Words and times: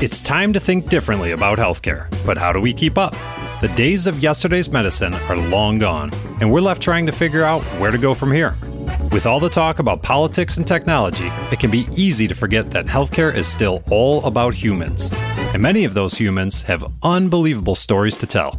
It's 0.00 0.22
time 0.22 0.52
to 0.52 0.60
think 0.60 0.88
differently 0.88 1.32
about 1.32 1.58
healthcare, 1.58 2.08
but 2.24 2.38
how 2.38 2.52
do 2.52 2.60
we 2.60 2.72
keep 2.72 2.96
up? 2.96 3.16
The 3.60 3.72
days 3.74 4.06
of 4.06 4.20
yesterday's 4.20 4.70
medicine 4.70 5.12
are 5.12 5.36
long 5.36 5.80
gone, 5.80 6.12
and 6.40 6.52
we're 6.52 6.60
left 6.60 6.80
trying 6.80 7.04
to 7.06 7.10
figure 7.12 7.42
out 7.42 7.64
where 7.80 7.90
to 7.90 7.98
go 7.98 8.14
from 8.14 8.30
here. 8.30 8.56
With 9.10 9.26
all 9.26 9.40
the 9.40 9.48
talk 9.48 9.80
about 9.80 10.00
politics 10.00 10.56
and 10.56 10.64
technology, 10.64 11.32
it 11.50 11.58
can 11.58 11.72
be 11.72 11.88
easy 11.96 12.28
to 12.28 12.34
forget 12.36 12.70
that 12.70 12.86
healthcare 12.86 13.34
is 13.34 13.48
still 13.48 13.82
all 13.90 14.24
about 14.24 14.54
humans. 14.54 15.10
And 15.52 15.60
many 15.60 15.82
of 15.82 15.94
those 15.94 16.16
humans 16.16 16.62
have 16.62 16.92
unbelievable 17.02 17.74
stories 17.74 18.16
to 18.18 18.26
tell. 18.28 18.56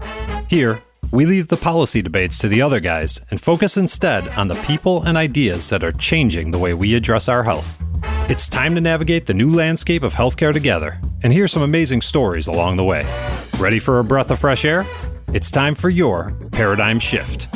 Here, 0.49 0.83
we 1.11 1.25
leave 1.25 1.47
the 1.47 1.57
policy 1.57 2.01
debates 2.01 2.37
to 2.39 2.47
the 2.47 2.61
other 2.61 2.79
guys 2.79 3.21
and 3.31 3.41
focus 3.41 3.77
instead 3.77 4.27
on 4.29 4.47
the 4.47 4.55
people 4.63 5.03
and 5.03 5.17
ideas 5.17 5.69
that 5.69 5.83
are 5.83 5.91
changing 5.91 6.51
the 6.51 6.59
way 6.59 6.73
we 6.73 6.95
address 6.95 7.27
our 7.27 7.43
health. 7.43 7.77
It's 8.29 8.47
time 8.47 8.75
to 8.75 8.81
navigate 8.81 9.25
the 9.25 9.33
new 9.33 9.51
landscape 9.51 10.03
of 10.03 10.13
healthcare 10.13 10.53
together 10.53 10.99
and 11.23 11.33
hear 11.33 11.47
some 11.47 11.63
amazing 11.63 12.01
stories 12.01 12.47
along 12.47 12.77
the 12.77 12.83
way. 12.83 13.05
Ready 13.57 13.79
for 13.79 13.99
a 13.99 14.03
breath 14.03 14.31
of 14.31 14.39
fresh 14.39 14.65
air? 14.65 14.85
It's 15.33 15.51
time 15.51 15.75
for 15.75 15.89
your 15.89 16.33
paradigm 16.51 16.99
shift. 16.99 17.47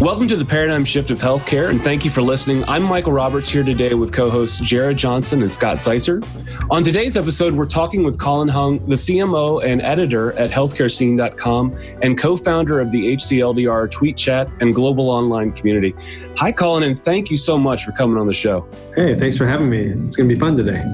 Welcome 0.00 0.28
to 0.28 0.36
the 0.36 0.44
Paradigm 0.44 0.84
Shift 0.84 1.10
of 1.10 1.18
Healthcare, 1.18 1.70
and 1.70 1.82
thank 1.82 2.04
you 2.04 2.10
for 2.12 2.22
listening. 2.22 2.62
I'm 2.68 2.84
Michael 2.84 3.10
Roberts 3.10 3.50
here 3.50 3.64
today 3.64 3.94
with 3.94 4.12
co 4.12 4.30
hosts 4.30 4.58
Jared 4.58 4.96
Johnson 4.96 5.42
and 5.42 5.50
Scott 5.50 5.78
Zeitzer. 5.78 6.24
On 6.70 6.84
today's 6.84 7.16
episode, 7.16 7.52
we're 7.52 7.66
talking 7.66 8.04
with 8.04 8.16
Colin 8.16 8.46
Hung, 8.46 8.78
the 8.86 8.94
CMO 8.94 9.64
and 9.64 9.82
editor 9.82 10.34
at 10.34 10.52
healthcarescene.com 10.52 11.76
and 12.00 12.16
co 12.16 12.36
founder 12.36 12.78
of 12.78 12.92
the 12.92 13.16
HCLDR 13.16 13.90
tweet 13.90 14.16
chat 14.16 14.48
and 14.60 14.72
global 14.72 15.10
online 15.10 15.50
community. 15.50 15.96
Hi, 16.36 16.52
Colin, 16.52 16.84
and 16.84 16.96
thank 16.96 17.28
you 17.28 17.36
so 17.36 17.58
much 17.58 17.84
for 17.84 17.90
coming 17.90 18.18
on 18.18 18.28
the 18.28 18.32
show. 18.32 18.68
Hey, 18.94 19.18
thanks 19.18 19.36
for 19.36 19.48
having 19.48 19.68
me. 19.68 19.94
It's 20.04 20.14
going 20.14 20.28
to 20.28 20.34
be 20.34 20.38
fun 20.38 20.56
today. 20.56 20.84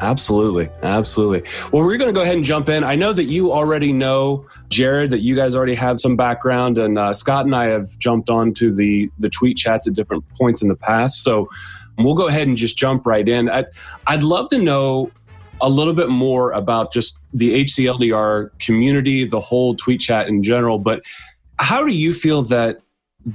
Absolutely. 0.00 0.68
Absolutely. 0.82 1.42
Well, 1.72 1.84
we're 1.84 1.96
going 1.96 2.12
to 2.12 2.14
go 2.14 2.22
ahead 2.22 2.36
and 2.36 2.44
jump 2.44 2.68
in. 2.68 2.84
I 2.84 2.94
know 2.94 3.12
that 3.12 3.24
you 3.24 3.52
already 3.52 3.92
know 3.92 4.46
Jared, 4.68 5.10
that 5.10 5.20
you 5.20 5.36
guys 5.36 5.54
already 5.56 5.74
have 5.74 6.00
some 6.00 6.16
background, 6.16 6.78
and 6.78 6.98
uh, 6.98 7.14
Scott 7.14 7.46
and 7.46 7.54
I 7.54 7.66
have 7.66 7.96
jumped 7.98 8.28
onto 8.28 8.74
the, 8.74 9.10
the 9.18 9.28
tweet 9.28 9.56
chats 9.56 9.86
at 9.86 9.94
different 9.94 10.24
points 10.34 10.62
in 10.62 10.68
the 10.68 10.76
past. 10.76 11.22
So 11.22 11.48
we'll 11.98 12.14
go 12.14 12.28
ahead 12.28 12.48
and 12.48 12.56
just 12.56 12.76
jump 12.76 13.06
right 13.06 13.28
in. 13.28 13.48
I'd, 13.48 13.66
I'd 14.06 14.24
love 14.24 14.48
to 14.50 14.58
know 14.58 15.10
a 15.60 15.68
little 15.68 15.94
bit 15.94 16.08
more 16.08 16.50
about 16.52 16.92
just 16.92 17.20
the 17.32 17.64
HCLDR 17.64 18.50
community, 18.58 19.24
the 19.24 19.40
whole 19.40 19.74
tweet 19.74 20.00
chat 20.00 20.28
in 20.28 20.42
general, 20.42 20.78
but 20.78 21.02
how 21.58 21.84
do 21.86 21.94
you 21.94 22.12
feel 22.12 22.42
that 22.42 22.80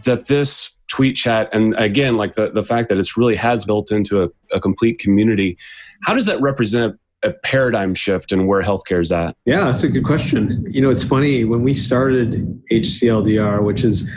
that 0.06 0.28
this 0.28 0.72
tweet 0.88 1.16
chat 1.16 1.50
and 1.54 1.76
again 1.78 2.18
like 2.18 2.36
the, 2.36 2.50
the 2.52 2.64
fact 2.64 2.90
that 2.90 2.98
it's 2.98 3.16
really 3.16 3.36
has 3.36 3.64
built 3.64 3.92
into 3.92 4.24
a, 4.24 4.30
a 4.52 4.60
complete 4.60 5.00
community 5.00 5.58
how 6.04 6.14
does 6.14 6.26
that 6.26 6.42
represent 6.42 7.00
a 7.24 7.32
paradigm 7.32 7.94
shift 7.94 8.32
in 8.32 8.48
where 8.48 8.62
healthcare 8.62 9.02
is 9.02 9.12
at? 9.12 9.36
Yeah, 9.46 9.66
that's 9.66 9.84
a 9.84 9.90
good 9.90 10.06
question. 10.06 10.66
You 10.70 10.82
know, 10.82 10.90
it's 10.90 11.04
funny 11.04 11.44
when 11.44 11.64
we 11.64 11.74
started 11.74 12.62
HCLDR, 12.72 13.64
which 13.64 13.84
is, 13.84 14.10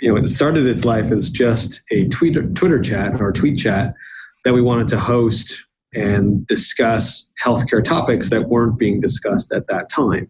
you 0.00 0.12
know, 0.12 0.20
it 0.20 0.28
started 0.28 0.66
its 0.66 0.84
life 0.84 1.12
as 1.12 1.30
just 1.30 1.82
a 1.90 2.08
Twitter 2.08 2.42
Twitter 2.50 2.80
chat 2.80 3.20
or 3.20 3.32
tweet 3.32 3.58
chat 3.58 3.94
that 4.44 4.52
we 4.52 4.60
wanted 4.60 4.88
to 4.88 4.98
host 4.98 5.64
and 5.94 6.46
discuss 6.46 7.30
healthcare 7.42 7.82
topics 7.82 8.30
that 8.30 8.48
weren't 8.48 8.78
being 8.78 9.00
discussed 9.00 9.52
at 9.52 9.66
that 9.68 9.88
time. 9.88 10.28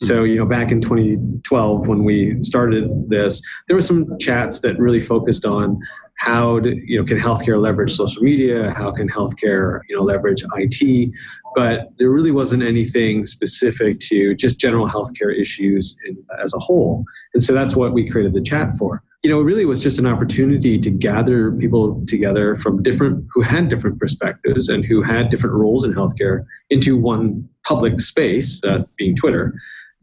So, 0.00 0.22
you 0.22 0.36
know, 0.36 0.46
back 0.46 0.70
in 0.70 0.80
2012, 0.80 1.88
when 1.88 2.04
we 2.04 2.42
started 2.42 2.88
this, 3.08 3.42
there 3.66 3.76
were 3.76 3.82
some 3.82 4.16
chats 4.20 4.60
that 4.60 4.78
really 4.78 5.00
focused 5.00 5.44
on 5.44 5.80
how 6.18 6.58
do, 6.58 6.70
you 6.84 6.98
know 6.98 7.04
can 7.04 7.18
healthcare 7.18 7.60
leverage 7.60 7.94
social 7.94 8.22
media? 8.22 8.74
How 8.76 8.90
can 8.90 9.08
healthcare 9.08 9.80
you 9.88 9.96
know 9.96 10.02
leverage 10.02 10.42
it 10.42 11.10
but 11.54 11.88
there 11.98 12.10
really 12.10 12.30
wasn't 12.30 12.62
anything 12.62 13.24
specific 13.24 13.98
to 14.00 14.34
just 14.34 14.58
general 14.58 14.88
healthcare 14.88 15.36
issues 15.36 15.96
in, 16.06 16.16
as 16.42 16.52
a 16.52 16.58
whole. 16.58 17.04
And 17.34 17.42
so 17.42 17.54
that's 17.54 17.74
what 17.74 17.92
we 17.92 18.08
created 18.08 18.34
the 18.34 18.42
chat 18.42 18.76
for. 18.76 19.02
You 19.22 19.30
know 19.30 19.40
it 19.40 19.44
really 19.44 19.64
was 19.64 19.80
just 19.80 19.98
an 19.98 20.06
opportunity 20.06 20.78
to 20.78 20.90
gather 20.90 21.52
people 21.52 22.04
together 22.06 22.56
from 22.56 22.82
different 22.82 23.24
who 23.32 23.42
had 23.42 23.68
different 23.68 23.98
perspectives 23.98 24.68
and 24.68 24.84
who 24.84 25.02
had 25.02 25.30
different 25.30 25.54
roles 25.54 25.84
in 25.84 25.92
healthcare 25.92 26.44
into 26.70 26.96
one 26.96 27.48
public 27.64 28.00
space 28.00 28.60
uh, 28.64 28.84
being 28.96 29.16
twitter 29.16 29.54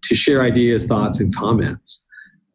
to 0.07 0.15
share 0.15 0.41
ideas 0.41 0.85
thoughts 0.85 1.19
and 1.19 1.35
comments 1.35 2.05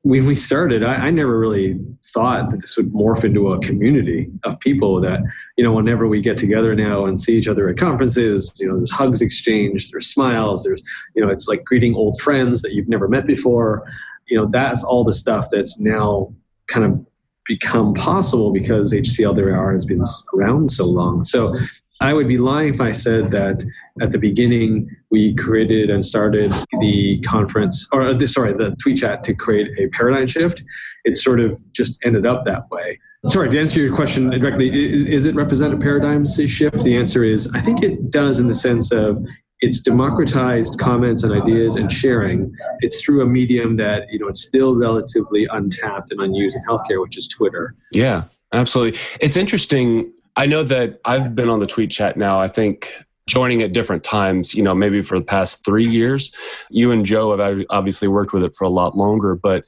when 0.03 0.27
we 0.27 0.35
started, 0.35 0.83
I, 0.83 1.09
I, 1.09 1.11
never 1.11 1.39
really 1.39 1.79
thought 2.07 2.51
that 2.51 2.63
this 2.63 2.77
would 2.77 2.91
morph 2.93 3.23
into 3.23 3.53
a 3.53 3.61
community 3.61 4.31
of 4.45 4.59
people 4.61 4.99
that, 5.03 5.21
you 5.59 5.65
know, 5.65 5.73
whenever 5.73 6.09
we 6.09 6.23
get 6.23 6.39
together 6.39 6.75
now 6.75 7.05
and 7.05 7.21
see 7.21 7.37
each 7.37 7.47
other 7.47 7.69
at 7.69 7.77
conferences, 7.77 8.51
you 8.59 8.67
know, 8.67 8.79
there's 8.79 8.91
hugs 8.91 9.21
exchanged, 9.21 9.93
there's 9.93 10.07
smiles, 10.07 10.65
there's, 10.65 10.83
you 11.15 11.23
know, 11.23 11.31
it's 11.31 11.49
like 11.49 11.65
greeting 11.65 11.95
old 11.95 12.19
friends 12.21 12.63
that 12.63 12.73
you've 12.73 12.89
never 12.89 13.09
met 13.09 13.27
before. 13.27 13.87
You 14.27 14.39
know, 14.39 14.47
that's 14.47 14.83
all 14.83 15.05
the 15.05 15.13
stuff 15.13 15.49
that's 15.51 15.79
now 15.79 16.33
kind 16.67 16.87
of 16.87 17.07
become 17.45 17.93
possible 17.93 18.53
because 18.53 18.95
HCLDR 18.95 19.73
has 19.73 19.85
been 19.85 20.03
around 20.35 20.71
so 20.71 20.87
long. 20.87 21.25
So 21.25 21.59
I 22.01 22.15
would 22.15 22.29
be 22.29 22.39
lying 22.39 22.73
if 22.73 22.81
I 22.81 22.93
said 22.93 23.31
that 23.33 23.65
at 24.01 24.11
the 24.11 24.19
beginning 24.19 24.89
we 25.11 25.35
created 25.35 25.91
and 25.91 26.05
started 26.05 26.53
the 26.81 27.21
conference 27.21 27.87
or 27.93 28.03
uh, 28.03 28.15
the, 28.15 28.27
sorry 28.27 28.53
the 28.55 28.75
tweet 28.77 28.99
chat 28.99 29.23
to 29.25 29.35
create 29.35 29.69
a 29.79 29.89
paradigm 29.89 30.27
shift. 30.27 30.63
It 31.05 31.17
sort 31.17 31.41
of 31.41 31.61
just 31.73 31.99
ended 32.03 32.27
up 32.27 32.45
that 32.45 32.71
way. 32.71 32.99
Sorry, 33.29 33.51
to 33.51 33.61
answer 33.61 33.81
your 33.81 33.95
question 33.95 34.31
directly, 34.31 34.71
is 35.13 35.27
it 35.27 35.35
represent 35.35 35.75
a 35.75 35.77
paradigm 35.77 36.25
shift? 36.25 36.83
The 36.83 36.97
answer 36.97 37.23
is 37.23 37.51
I 37.55 37.61
think 37.61 37.83
it 37.83 38.11
does 38.11 38.39
in 38.39 38.49
the 38.49 38.55
sense 38.55 38.93
of 38.93 39.23
it's 39.61 39.81
democratized 39.81 40.79
comments 40.79 41.23
and 41.23 41.33
ideas 41.35 41.77
and 41.77 41.93
sharing. 41.93 42.51
It's 42.79 43.03
through 43.03 43.21
a 43.21 43.27
medium 43.27 43.77
that 43.77 44.05
you 44.11 44.19
know 44.19 44.27
it's 44.27 44.43
still 44.43 44.75
relatively 44.75 45.47
untapped 45.51 46.13
and 46.13 46.21
unused 46.23 46.57
in 46.57 46.63
healthcare, 46.65 47.03
which 47.03 47.19
is 47.19 47.29
Twitter. 47.29 47.75
Yeah, 47.93 48.25
absolutely. 48.55 48.99
It's 49.21 49.37
interesting 49.37 50.15
I 50.37 50.47
know 50.47 50.63
that 50.63 51.01
I've 51.05 51.35
been 51.35 51.49
on 51.49 51.61
the 51.61 51.67
tweet 51.67 51.91
chat 51.91 52.17
now, 52.17 52.41
I 52.41 52.49
think 52.49 52.95
joining 53.27 53.63
at 53.63 53.73
different 53.73 54.03
times, 54.03 54.55
you 54.55 54.63
know, 54.63 54.75
maybe 54.75 55.03
for 55.03 55.19
the 55.19 55.25
past 55.25 55.65
three 55.65 55.87
years. 55.87 56.33
You 56.69 56.91
and 56.91 57.07
Joe 57.07 57.37
have 57.37 57.63
obviously 57.71 58.09
worked 58.09 58.33
with 58.33 58.43
it 58.43 58.55
for 58.57 58.65
a 58.65 58.71
lot 58.71 58.97
longer, 58.97 59.37
but 59.37 59.65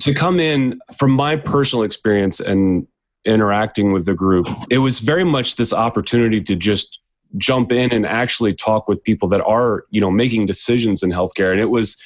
to 0.00 0.14
come 0.14 0.40
in 0.40 0.78
from 0.96 1.10
my 1.10 1.36
personal 1.36 1.82
experience 1.82 2.40
and 2.40 2.86
interacting 3.24 3.92
with 3.92 4.06
the 4.06 4.14
group, 4.14 4.46
it 4.70 4.78
was 4.78 5.00
very 5.00 5.24
much 5.24 5.56
this 5.56 5.72
opportunity 5.72 6.40
to 6.40 6.56
just 6.56 7.00
jump 7.36 7.72
in 7.72 7.92
and 7.92 8.06
actually 8.06 8.54
talk 8.54 8.88
with 8.88 9.02
people 9.02 9.28
that 9.28 9.44
are, 9.44 9.84
you 9.90 10.00
know, 10.00 10.10
making 10.10 10.46
decisions 10.46 11.02
in 11.02 11.10
healthcare. 11.10 11.50
And 11.50 11.60
it 11.60 11.70
was, 11.70 12.00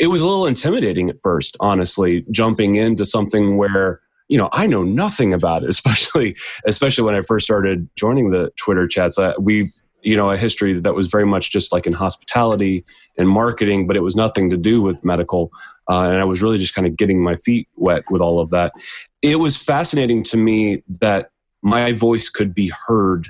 it 0.00 0.08
was 0.08 0.20
a 0.20 0.26
little 0.26 0.46
intimidating 0.46 1.08
at 1.10 1.20
first, 1.20 1.56
honestly, 1.60 2.24
jumping 2.32 2.74
into 2.74 3.04
something 3.04 3.56
where 3.56 4.00
you 4.28 4.36
know 4.36 4.48
i 4.52 4.66
know 4.66 4.84
nothing 4.84 5.32
about 5.32 5.62
it 5.62 5.68
especially 5.76 6.36
especially 6.66 7.04
when 7.04 7.14
i 7.14 7.20
first 7.20 7.44
started 7.44 7.88
joining 7.96 8.30
the 8.30 8.50
twitter 8.56 8.86
chats. 8.86 9.18
Uh, 9.18 9.34
we 9.38 9.70
you 10.02 10.16
know 10.16 10.30
a 10.30 10.36
history 10.36 10.78
that 10.78 10.94
was 10.94 11.08
very 11.08 11.26
much 11.26 11.50
just 11.50 11.72
like 11.72 11.86
in 11.86 11.92
hospitality 11.92 12.84
and 13.16 13.28
marketing 13.28 13.86
but 13.86 13.96
it 13.96 14.02
was 14.02 14.14
nothing 14.14 14.48
to 14.50 14.56
do 14.56 14.80
with 14.80 15.04
medical 15.04 15.50
uh, 15.90 16.02
and 16.02 16.18
i 16.18 16.24
was 16.24 16.42
really 16.42 16.58
just 16.58 16.74
kind 16.74 16.86
of 16.86 16.96
getting 16.96 17.22
my 17.22 17.36
feet 17.36 17.68
wet 17.76 18.04
with 18.10 18.22
all 18.22 18.40
of 18.40 18.50
that. 18.50 18.72
It 19.20 19.36
was 19.36 19.56
fascinating 19.56 20.22
to 20.24 20.36
me 20.36 20.84
that 21.00 21.30
my 21.62 21.92
voice 21.92 22.28
could 22.28 22.54
be 22.54 22.72
heard 22.86 23.28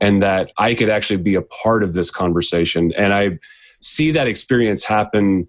and 0.00 0.22
that 0.22 0.52
i 0.58 0.74
could 0.74 0.90
actually 0.90 1.16
be 1.16 1.34
a 1.34 1.42
part 1.42 1.82
of 1.82 1.94
this 1.94 2.10
conversation 2.10 2.92
and 2.96 3.14
i 3.14 3.38
see 3.80 4.10
that 4.10 4.28
experience 4.28 4.84
happen 4.84 5.48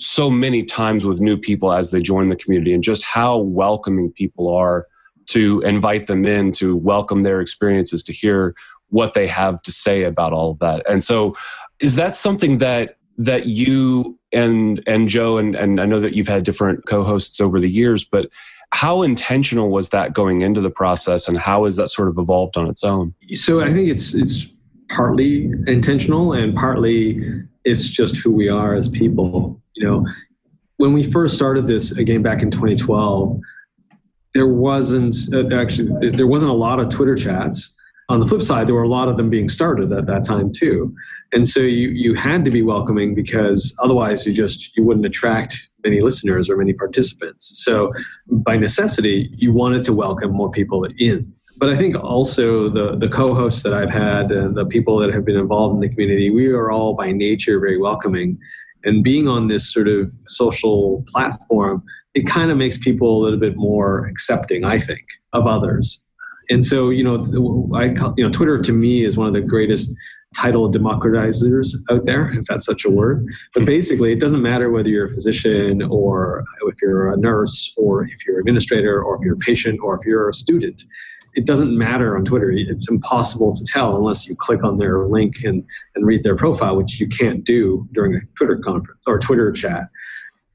so 0.00 0.30
many 0.30 0.64
times 0.64 1.04
with 1.04 1.20
new 1.20 1.36
people 1.36 1.72
as 1.72 1.90
they 1.90 2.00
join 2.00 2.30
the 2.30 2.36
community 2.36 2.72
and 2.72 2.82
just 2.82 3.02
how 3.02 3.38
welcoming 3.38 4.10
people 4.10 4.52
are 4.52 4.86
to 5.26 5.60
invite 5.60 6.06
them 6.06 6.24
in 6.24 6.50
to 6.52 6.76
welcome 6.76 7.22
their 7.22 7.40
experiences 7.40 8.02
to 8.02 8.12
hear 8.12 8.54
what 8.88 9.14
they 9.14 9.26
have 9.26 9.62
to 9.62 9.70
say 9.70 10.02
about 10.02 10.32
all 10.32 10.50
of 10.50 10.58
that. 10.58 10.82
And 10.88 11.04
so 11.04 11.36
is 11.78 11.96
that 11.96 12.16
something 12.16 12.58
that 12.58 12.96
that 13.18 13.46
you 13.46 14.18
and 14.32 14.82
and 14.86 15.08
joe 15.08 15.36
and, 15.36 15.54
and 15.54 15.80
i 15.80 15.84
know 15.84 16.00
that 16.00 16.14
you've 16.14 16.28
had 16.28 16.42
different 16.44 16.86
co-hosts 16.86 17.40
over 17.40 17.60
the 17.60 17.68
years 17.68 18.02
but 18.02 18.30
how 18.72 19.02
intentional 19.02 19.68
was 19.68 19.90
that 19.90 20.14
going 20.14 20.40
into 20.40 20.60
the 20.60 20.70
process 20.70 21.28
and 21.28 21.36
how 21.36 21.64
has 21.64 21.76
that 21.76 21.88
sort 21.88 22.08
of 22.08 22.16
evolved 22.16 22.56
on 22.56 22.68
its 22.68 22.82
own? 22.82 23.12
So 23.34 23.60
i 23.60 23.72
think 23.72 23.88
it's 23.88 24.14
it's 24.14 24.46
partly 24.88 25.50
intentional 25.66 26.32
and 26.32 26.54
partly 26.54 27.44
it's 27.64 27.88
just 27.88 28.16
who 28.16 28.32
we 28.32 28.48
are 28.48 28.74
as 28.74 28.88
people 28.88 29.60
you 29.80 29.86
know, 29.86 30.06
when 30.76 30.92
we 30.92 31.02
first 31.02 31.34
started 31.34 31.66
this 31.66 31.92
again 31.92 32.22
back 32.22 32.42
in 32.42 32.50
2012, 32.50 33.40
there 34.34 34.46
wasn't 34.46 35.16
uh, 35.32 35.54
actually 35.54 36.10
there 36.10 36.26
wasn't 36.26 36.50
a 36.50 36.54
lot 36.54 36.78
of 36.78 36.90
Twitter 36.90 37.16
chats. 37.16 37.74
On 38.10 38.20
the 38.20 38.26
flip 38.26 38.42
side, 38.42 38.66
there 38.66 38.74
were 38.74 38.82
a 38.82 38.88
lot 38.88 39.08
of 39.08 39.16
them 39.16 39.30
being 39.30 39.48
started 39.48 39.92
at 39.92 40.06
that 40.06 40.24
time 40.24 40.52
too, 40.52 40.94
and 41.32 41.48
so 41.48 41.60
you 41.60 41.88
you 41.88 42.14
had 42.14 42.44
to 42.44 42.50
be 42.50 42.62
welcoming 42.62 43.14
because 43.14 43.74
otherwise 43.82 44.26
you 44.26 44.32
just 44.34 44.76
you 44.76 44.84
wouldn't 44.84 45.06
attract 45.06 45.56
many 45.82 46.02
listeners 46.02 46.50
or 46.50 46.56
many 46.58 46.74
participants. 46.74 47.50
So 47.64 47.90
by 48.28 48.56
necessity, 48.56 49.30
you 49.32 49.52
wanted 49.52 49.82
to 49.84 49.94
welcome 49.94 50.32
more 50.32 50.50
people 50.50 50.86
in. 50.98 51.32
But 51.60 51.68
I 51.68 51.76
think 51.76 51.94
also 52.02 52.70
the 52.70 52.96
the 52.96 53.08
co-hosts 53.08 53.62
that 53.62 53.74
I've 53.74 53.90
had 53.90 54.32
and 54.32 54.56
the 54.56 54.64
people 54.64 54.96
that 54.98 55.12
have 55.12 55.26
been 55.26 55.36
involved 55.36 55.74
in 55.74 55.80
the 55.80 55.90
community, 55.90 56.30
we 56.30 56.46
are 56.48 56.70
all 56.70 56.94
by 56.94 57.12
nature 57.12 57.60
very 57.60 57.78
welcoming. 57.78 58.38
And 58.82 59.04
being 59.04 59.28
on 59.28 59.48
this 59.48 59.70
sort 59.70 59.86
of 59.86 60.10
social 60.26 61.04
platform, 61.08 61.82
it 62.14 62.26
kind 62.26 62.50
of 62.50 62.56
makes 62.56 62.78
people 62.78 63.18
a 63.18 63.20
little 63.22 63.38
bit 63.38 63.56
more 63.56 64.06
accepting, 64.06 64.64
I 64.64 64.78
think, 64.78 65.04
of 65.34 65.46
others. 65.46 66.02
And 66.48 66.64
so, 66.64 66.88
you 66.88 67.04
know, 67.04 67.70
I 67.74 67.88
you 68.16 68.24
know, 68.24 68.30
Twitter 68.30 68.60
to 68.62 68.72
me 68.72 69.04
is 69.04 69.18
one 69.18 69.26
of 69.26 69.34
the 69.34 69.42
greatest 69.42 69.94
title 70.34 70.70
democratizers 70.72 71.74
out 71.90 72.06
there, 72.06 72.32
if 72.32 72.46
that's 72.46 72.64
such 72.64 72.86
a 72.86 72.90
word. 72.90 73.26
But 73.52 73.66
basically, 73.66 74.12
it 74.12 74.20
doesn't 74.20 74.40
matter 74.40 74.70
whether 74.70 74.88
you're 74.88 75.06
a 75.06 75.14
physician 75.14 75.82
or 75.82 76.44
if 76.68 76.80
you're 76.80 77.12
a 77.12 77.18
nurse 77.18 77.74
or 77.76 78.04
if 78.04 78.26
you're 78.26 78.36
an 78.36 78.40
administrator 78.40 79.02
or 79.02 79.16
if 79.16 79.22
you're 79.22 79.34
a 79.34 79.38
patient 79.38 79.80
or 79.82 79.96
if 79.96 80.06
you're 80.06 80.28
a 80.28 80.32
student. 80.32 80.84
It 81.34 81.46
doesn't 81.46 81.76
matter 81.76 82.16
on 82.16 82.24
Twitter. 82.24 82.50
It's 82.50 82.88
impossible 82.88 83.54
to 83.54 83.64
tell 83.64 83.96
unless 83.96 84.26
you 84.26 84.34
click 84.36 84.64
on 84.64 84.78
their 84.78 85.06
link 85.06 85.36
and, 85.44 85.64
and 85.94 86.06
read 86.06 86.22
their 86.22 86.36
profile, 86.36 86.76
which 86.76 87.00
you 87.00 87.08
can't 87.08 87.44
do 87.44 87.88
during 87.92 88.14
a 88.16 88.20
Twitter 88.36 88.58
conference 88.58 89.04
or 89.06 89.18
Twitter 89.18 89.52
chat. 89.52 89.88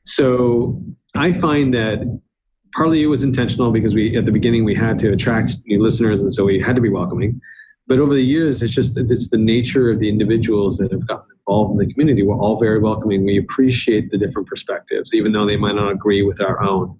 So 0.03 0.81
I 1.15 1.31
find 1.31 1.73
that 1.73 2.21
partly 2.75 3.01
it 3.01 3.07
was 3.07 3.23
intentional 3.23 3.71
because 3.71 3.95
we 3.95 4.17
at 4.17 4.25
the 4.25 4.31
beginning 4.31 4.65
we 4.65 4.75
had 4.75 4.99
to 4.99 5.11
attract 5.11 5.53
new 5.65 5.81
listeners 5.81 6.19
and 6.19 6.31
so 6.31 6.43
we 6.43 6.59
had 6.59 6.75
to 6.75 6.81
be 6.81 6.89
welcoming 6.89 7.39
but 7.87 7.99
over 7.99 8.13
the 8.13 8.23
years, 8.23 8.63
it's 8.63 8.73
just 8.73 8.97
it's 8.97 9.29
the 9.29 9.37
nature 9.37 9.91
of 9.91 9.99
the 9.99 10.09
individuals 10.09 10.77
that 10.77 10.91
have 10.91 11.07
gotten 11.07 11.25
involved 11.39 11.73
in 11.73 11.87
the 11.87 11.93
community. 11.93 12.23
We're 12.23 12.37
all 12.37 12.59
very 12.59 12.79
welcoming. 12.79 13.25
We 13.25 13.37
appreciate 13.37 14.09
the 14.09 14.17
different 14.17 14.47
perspectives, 14.47 15.13
even 15.13 15.31
though 15.31 15.45
they 15.45 15.57
might 15.57 15.75
not 15.75 15.91
agree 15.91 16.23
with 16.23 16.41
our 16.41 16.61
own. 16.63 16.97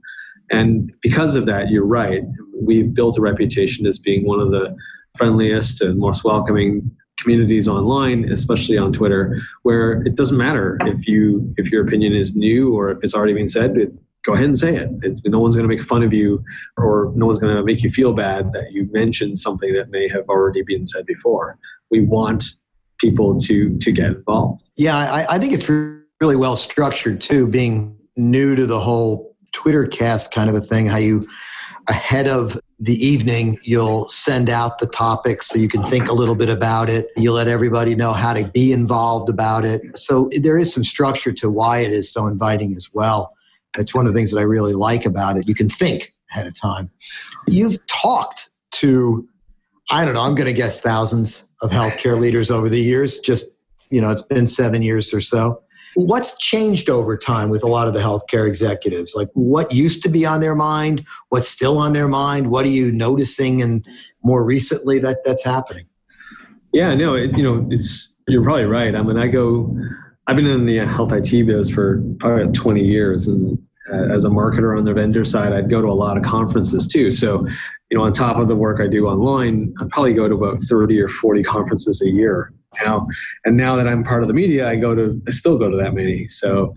And 0.52 0.92
because 1.02 1.36
of 1.36 1.48
that, 1.48 1.70
you're 1.70 1.88
right. 1.88 2.22
We've 2.56 2.94
built 2.94 3.18
a 3.18 3.22
reputation 3.22 3.86
as 3.86 4.00
being 4.00 4.26
one 4.26 4.40
of 4.40 4.52
the 4.52 4.76
friendliest 5.18 5.82
and 5.82 5.98
most 5.98 6.24
welcoming 6.24 6.90
communities 7.20 7.68
online, 7.68 8.32
especially 8.32 8.78
on 8.78 8.92
Twitter, 8.92 9.42
where 9.64 10.02
it 10.04 10.16
doesn't 10.16 10.38
matter 10.38 10.78
if 10.86 11.08
you 11.08 11.54
if 11.58 11.72
your 11.72 11.86
opinion 11.86 12.14
is 12.14 12.36
new 12.36 12.74
or 12.74 12.92
if 12.92 13.00
it's 13.04 13.14
already 13.14 13.34
been 13.34 13.48
said. 13.48 13.78
It, 13.78 13.94
go 14.26 14.34
ahead 14.34 14.46
and 14.46 14.58
say 14.58 14.76
it. 14.76 14.90
It's, 15.04 15.22
no 15.24 15.40
one's 15.40 15.56
going 15.56 15.70
to 15.70 15.74
make 15.74 15.84
fun 15.86 16.02
of 16.02 16.12
you 16.12 16.44
or 16.78 17.14
no 17.16 17.28
one's 17.28 17.40
going 17.40 17.56
to 17.56 17.64
make 17.64 17.84
you 17.84 17.90
feel 17.90 18.12
bad 18.12 18.52
that 18.54 18.72
you 18.72 18.90
mentioned 18.92 19.40
something 19.40 19.72
that 19.74 19.92
may 19.92 20.10
have 20.10 20.28
already 20.28 20.64
been 20.64 20.88
said 20.88 21.06
before. 21.06 21.58
We 21.92 22.02
want 22.02 22.44
people 23.00 23.38
to 23.40 23.78
to 23.78 23.92
get 23.92 24.12
involved. 24.12 24.64
Yeah, 24.76 24.98
I, 24.98 25.36
I 25.36 25.40
think 25.40 25.54
it's 25.54 25.70
really 25.70 26.36
well 26.36 26.56
structured 26.56 27.22
too, 27.22 27.48
being 27.48 27.98
new 28.18 28.56
to 28.56 28.66
the 28.66 28.80
whole 28.80 29.36
Twitter 29.52 29.86
cast 29.86 30.34
kind 30.34 30.50
of 30.50 30.56
a 30.56 30.62
thing, 30.62 30.86
how 30.86 30.98
you 30.98 31.28
ahead 31.90 32.28
of 32.28 32.60
the 32.80 32.96
evening 33.06 33.58
you'll 33.64 34.10
send 34.10 34.50
out 34.50 34.80
the 34.80 34.88
topics 34.88 35.48
so 35.48 35.58
you 35.58 35.70
can 35.70 35.84
think 35.86 36.10
a 36.10 36.14
little 36.14 36.36
bit 36.36 36.50
about 36.50 36.90
it 36.90 37.10
you 37.16 37.32
let 37.32 37.48
everybody 37.48 37.96
know 37.96 38.12
how 38.12 38.34
to 38.34 38.46
be 38.50 38.72
involved 38.74 39.30
about 39.30 39.64
it 39.64 39.82
so 39.98 40.30
there 40.42 40.58
is 40.58 40.74
some 40.74 40.84
structure 40.84 41.32
to 41.32 41.50
why 41.50 41.80
it 41.80 41.94
is 41.94 42.12
so 42.12 42.28
inviting 42.28 42.74
as 42.76 42.90
well 42.94 43.36
it's 43.78 43.94
one 43.94 44.08
of 44.08 44.14
the 44.14 44.18
things 44.18 44.32
that 44.32 44.40
I 44.40 44.44
really 44.44 44.74
like 44.74 45.06
about 45.06 45.38
it. 45.38 45.48
You 45.48 45.56
can 45.56 45.70
think 45.70 46.14
ahead 46.32 46.48
of 46.48 46.56
time. 46.56 46.90
You've 47.48 47.86
talked 47.88 48.50
to, 48.74 49.28
I 49.92 50.06
don't 50.06 50.14
know, 50.14 50.22
I'm 50.22 50.36
going 50.36 50.48
to 50.48 50.54
guess 50.54 50.82
thousands 50.82 51.50
of 51.62 51.72
healthcare 51.72 52.20
leaders 52.20 52.52
over 52.52 52.70
the 52.70 52.80
years. 52.80 53.20
Just, 53.20 53.58
you 53.90 54.02
know, 54.02 54.10
it's 54.10 54.22
been 54.22 54.48
seven 54.48 54.82
years 54.82 55.14
or 55.14 55.22
so. 55.22 55.62
What's 55.96 56.38
changed 56.38 56.90
over 56.90 57.18
time 57.18 57.50
with 57.50 57.64
a 57.64 57.68
lot 57.68 57.88
of 57.88 57.94
the 57.94 58.00
healthcare 58.00 58.48
executives? 58.48 59.16
Like 59.16 59.30
what 59.34 59.72
used 59.72 60.04
to 60.04 60.10
be 60.10 60.26
on 60.26 60.42
their 60.42 60.56
mind? 60.56 61.06
What's 61.30 61.48
still 61.48 61.78
on 61.78 61.94
their 61.94 62.08
mind? 62.08 62.48
What 62.48 62.66
are 62.66 62.70
you 62.70 62.92
noticing 62.92 63.62
and 63.62 63.88
more 64.24 64.44
recently 64.44 65.00
that 65.00 65.24
that's 65.24 65.44
happening? 65.44 65.86
Yeah, 66.74 66.94
no, 66.94 67.16
it, 67.16 67.38
you 67.38 67.44
know, 67.44 67.66
it's, 67.72 68.14
you're 68.28 68.44
probably 68.44 68.66
right. 68.66 68.94
I 68.96 69.02
mean, 69.02 69.18
I 69.18 69.28
go, 69.28 69.74
I've 70.28 70.36
been 70.36 70.46
in 70.46 70.66
the 70.66 70.80
health 70.80 71.14
IT 71.14 71.46
biz 71.46 71.70
for 71.70 72.04
probably 72.20 72.52
20 72.52 72.84
years, 72.84 73.28
and 73.28 73.58
uh, 73.92 74.06
as 74.12 74.26
a 74.26 74.30
marketer 74.30 74.78
on 74.78 74.84
the 74.84 74.94
vendor 74.94 75.24
side, 75.24 75.54
I'd 75.54 75.70
go 75.70 75.82
to 75.82 75.88
a 75.88 75.94
lot 75.94 76.18
of 76.18 76.24
conferences 76.24 76.88
too. 76.88 77.12
So, 77.12 77.48
you 77.96 78.02
know, 78.02 78.08
on 78.08 78.12
top 78.12 78.36
of 78.36 78.50
the 78.50 78.58
work 78.58 78.82
I 78.82 78.88
do 78.88 79.08
online, 79.08 79.74
I 79.80 79.86
probably 79.90 80.14
go 80.14 80.28
to 80.28 80.36
about 80.36 80.58
30 80.64 81.00
or 81.00 81.08
40 81.08 81.44
conferences 81.44 82.02
a 82.02 82.10
year 82.10 82.52
now. 82.84 83.08
And 83.46 83.56
now 83.56 83.78
that 83.78 83.88
I'm 83.88 84.04
part 84.04 84.22
of 84.22 84.28
the 84.28 84.34
media, 84.34 84.68
I 84.68 84.76
go 84.76 84.94
to, 84.94 85.22
I 85.26 85.32
still 85.32 85.58
go 85.58 85.70
to 85.70 85.78
that 85.78 85.94
many. 85.94 86.28
So, 86.28 86.74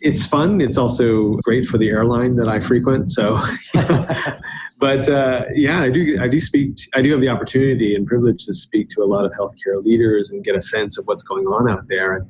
it's 0.00 0.26
fun. 0.26 0.60
It's 0.60 0.76
also 0.76 1.36
great 1.44 1.66
for 1.66 1.78
the 1.78 1.88
airline 1.88 2.34
that 2.36 2.48
I 2.48 2.58
frequent. 2.58 3.10
So, 3.10 3.40
but 4.78 5.08
uh, 5.08 5.44
yeah, 5.54 5.80
I 5.80 5.88
do. 5.88 6.18
I 6.20 6.28
do 6.28 6.38
speak. 6.38 6.76
I 6.94 7.00
do 7.00 7.12
have 7.12 7.20
the 7.22 7.30
opportunity 7.30 7.94
and 7.94 8.06
privilege 8.06 8.44
to 8.44 8.52
speak 8.52 8.90
to 8.90 9.02
a 9.02 9.06
lot 9.06 9.24
of 9.24 9.32
healthcare 9.32 9.82
leaders 9.82 10.30
and 10.30 10.44
get 10.44 10.54
a 10.54 10.60
sense 10.60 10.98
of 10.98 11.06
what's 11.06 11.22
going 11.22 11.46
on 11.46 11.70
out 11.70 11.88
there. 11.88 12.14
And 12.14 12.26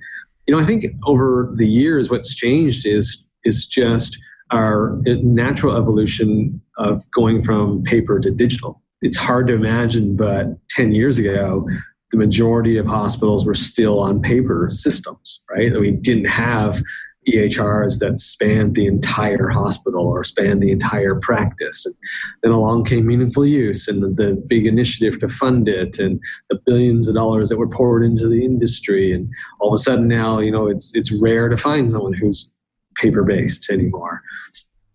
you 0.46 0.54
know, 0.54 0.62
I 0.62 0.64
think 0.64 0.84
over 1.06 1.52
the 1.56 1.66
years, 1.66 2.08
what's 2.08 2.36
changed 2.36 2.86
is 2.86 3.24
is 3.44 3.66
just 3.66 4.16
our 4.50 4.98
natural 5.04 5.76
evolution 5.76 6.60
of 6.78 7.08
going 7.10 7.42
from 7.42 7.82
paper 7.82 8.20
to 8.20 8.30
digital. 8.30 8.82
It's 9.02 9.16
hard 9.16 9.46
to 9.48 9.54
imagine, 9.54 10.16
but 10.16 10.46
10 10.70 10.92
years 10.92 11.18
ago, 11.18 11.68
the 12.12 12.16
majority 12.16 12.76
of 12.76 12.86
hospitals 12.86 13.44
were 13.44 13.54
still 13.54 14.00
on 14.00 14.22
paper 14.22 14.68
systems, 14.70 15.42
right? 15.50 15.72
We 15.72 15.90
didn't 15.90 16.28
have 16.28 16.82
EHRs 17.28 17.98
that 17.98 18.18
spanned 18.18 18.74
the 18.74 18.86
entire 18.86 19.48
hospital 19.48 20.06
or 20.06 20.22
spanned 20.22 20.62
the 20.62 20.70
entire 20.70 21.16
practice. 21.16 21.84
And 21.84 21.94
then 22.42 22.52
along 22.52 22.84
came 22.84 23.06
meaningful 23.06 23.44
use 23.44 23.88
and 23.88 24.16
the 24.16 24.44
big 24.46 24.66
initiative 24.66 25.18
to 25.20 25.28
fund 25.28 25.68
it 25.68 25.98
and 25.98 26.20
the 26.50 26.60
billions 26.64 27.08
of 27.08 27.16
dollars 27.16 27.48
that 27.48 27.58
were 27.58 27.68
poured 27.68 28.04
into 28.04 28.28
the 28.28 28.44
industry. 28.44 29.12
And 29.12 29.28
all 29.60 29.70
of 29.70 29.74
a 29.74 29.82
sudden 29.82 30.06
now, 30.06 30.38
you 30.38 30.52
know, 30.52 30.68
it's 30.68 30.92
it's 30.94 31.12
rare 31.20 31.48
to 31.48 31.56
find 31.56 31.90
someone 31.90 32.12
who's 32.12 32.52
paper 32.96 33.22
based 33.22 33.70
anymore. 33.70 34.22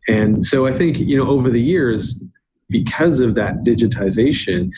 And 0.07 0.43
so 0.43 0.65
I 0.65 0.73
think, 0.73 0.99
you 0.99 1.17
know, 1.17 1.27
over 1.27 1.49
the 1.49 1.61
years, 1.61 2.21
because 2.69 3.19
of 3.19 3.35
that 3.35 3.63
digitization, 3.63 4.71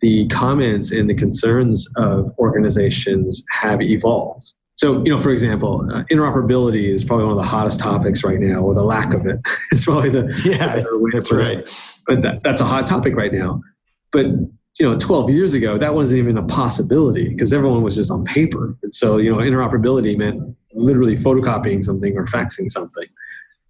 the 0.00 0.26
comments 0.28 0.90
and 0.90 1.08
the 1.08 1.14
concerns 1.14 1.88
of 1.96 2.34
organizations 2.38 3.44
have 3.50 3.80
evolved. 3.80 4.52
So, 4.76 5.04
you 5.04 5.10
know, 5.10 5.20
for 5.20 5.30
example, 5.30 5.86
uh, 5.92 6.02
interoperability 6.10 6.92
is 6.92 7.04
probably 7.04 7.26
one 7.26 7.38
of 7.38 7.42
the 7.42 7.48
hottest 7.48 7.78
topics 7.78 8.24
right 8.24 8.40
now, 8.40 8.60
or 8.60 8.74
the 8.74 8.82
lack 8.82 9.14
of 9.14 9.24
it. 9.26 9.38
it's 9.72 9.84
probably 9.84 10.10
the 10.10 10.34
yeah, 10.44 10.82
that's 11.12 11.30
right. 11.30 11.58
It. 11.58 11.84
But 12.06 12.22
that, 12.22 12.42
that's 12.42 12.60
a 12.60 12.64
hot 12.64 12.86
topic 12.86 13.14
right 13.14 13.32
now. 13.32 13.62
But 14.10 14.26
you 14.26 14.90
know, 14.90 14.98
12 14.98 15.30
years 15.30 15.54
ago, 15.54 15.78
that 15.78 15.94
wasn't 15.94 16.18
even 16.18 16.36
a 16.36 16.42
possibility 16.42 17.28
because 17.28 17.52
everyone 17.52 17.82
was 17.82 17.94
just 17.94 18.10
on 18.10 18.24
paper. 18.24 18.76
And 18.82 18.92
so, 18.92 19.18
you 19.18 19.30
know, 19.30 19.38
interoperability 19.38 20.18
meant 20.18 20.56
literally 20.74 21.16
photocopying 21.16 21.84
something 21.84 22.16
or 22.16 22.24
faxing 22.26 22.70
something. 22.70 23.06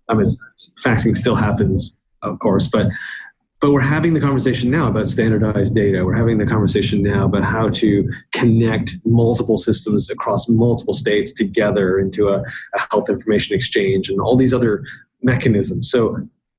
I 0.08 0.14
mean, 0.14 0.34
faxing 0.84 1.16
still 1.16 1.34
happens, 1.34 1.99
of 2.23 2.38
course, 2.38 2.68
but 2.68 2.88
but 3.61 3.73
we're 3.73 3.80
having 3.80 4.12
the 4.12 4.20
conversation 4.20 4.70
now 4.70 4.88
about 4.88 5.08
standardized 5.08 5.75
data. 5.75 6.04
We're 6.04 6.16
having 6.16 6.37
the 6.37 6.44
conversation 6.44 7.02
now 7.02 7.25
about 7.25 7.44
how 7.44 7.70
to 7.70 8.12
connect 8.32 8.96
multiple 9.06 9.56
systems 9.56 10.11
across 10.11 10.50
multiple 10.50 10.92
states 10.92 11.32
together 11.32 11.99
into 11.99 12.28
a, 12.28 12.42
a 12.75 12.87
health 12.90 13.08
information 13.08 13.56
exchange 13.56 14.11
and 14.11 14.20
all 14.20 14.37
these 14.37 14.52
other 14.52 14.84
mechanisms. 15.23 15.90
So 15.90 16.18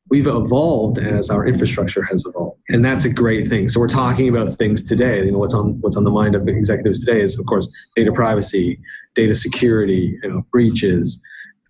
we've 0.09 0.27
evolved 0.27 0.97
as 0.97 1.29
our 1.29 1.47
infrastructure 1.47 2.03
has 2.03 2.25
evolved 2.25 2.61
and 2.69 2.85
that's 2.85 3.05
a 3.05 3.09
great 3.09 3.47
thing 3.47 3.67
so 3.67 3.79
we're 3.79 3.87
talking 3.87 4.29
about 4.29 4.49
things 4.49 4.83
today 4.83 5.25
you 5.25 5.31
know 5.31 5.39
what's 5.39 5.53
on 5.53 5.79
what's 5.81 5.97
on 5.97 6.03
the 6.03 6.11
mind 6.11 6.35
of 6.35 6.47
executives 6.47 7.03
today 7.03 7.21
is 7.21 7.39
of 7.39 7.45
course 7.45 7.69
data 7.95 8.11
privacy 8.11 8.79
data 9.15 9.33
security 9.33 10.17
you 10.21 10.29
know 10.29 10.45
breaches 10.51 11.21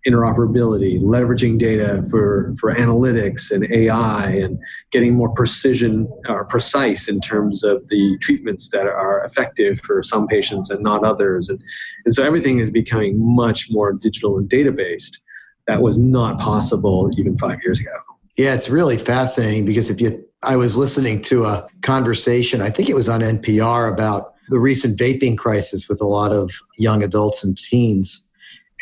interoperability 0.06 1.00
leveraging 1.00 1.58
data 1.58 2.04
for 2.10 2.54
for 2.60 2.72
analytics 2.74 3.50
and 3.50 3.66
ai 3.72 4.28
and 4.30 4.56
getting 4.92 5.14
more 5.14 5.28
precision 5.30 6.08
or 6.28 6.44
precise 6.44 7.08
in 7.08 7.20
terms 7.20 7.64
of 7.64 7.86
the 7.88 8.16
treatments 8.20 8.70
that 8.70 8.86
are 8.86 9.24
effective 9.24 9.80
for 9.80 10.02
some 10.02 10.26
patients 10.26 10.70
and 10.70 10.82
not 10.82 11.04
others. 11.04 11.48
And 11.48 11.60
and 12.04 12.14
so 12.14 12.24
everything 12.24 12.60
is 12.60 12.70
becoming 12.70 13.14
much 13.18 13.66
more 13.70 13.92
digital 13.92 14.38
and 14.38 14.48
data 14.48 14.72
based 14.72 15.20
that 15.66 15.82
was 15.82 15.98
not 15.98 16.38
possible 16.38 17.10
even 17.18 17.36
five 17.36 17.58
years 17.64 17.80
ago. 17.80 17.90
Yeah, 18.36 18.54
it's 18.54 18.68
really 18.68 18.96
fascinating 18.96 19.64
because 19.64 19.90
if 19.90 20.00
you, 20.00 20.24
I 20.42 20.56
was 20.56 20.78
listening 20.78 21.22
to 21.22 21.44
a 21.44 21.66
conversation, 21.82 22.62
I 22.62 22.70
think 22.70 22.88
it 22.88 22.94
was 22.94 23.08
on 23.08 23.20
NPR 23.20 23.92
about 23.92 24.34
the 24.48 24.58
recent 24.58 24.98
vaping 24.98 25.36
crisis 25.36 25.88
with 25.88 26.00
a 26.00 26.06
lot 26.06 26.32
of 26.32 26.50
young 26.78 27.02
adults 27.02 27.44
and 27.44 27.58
teens. 27.58 28.24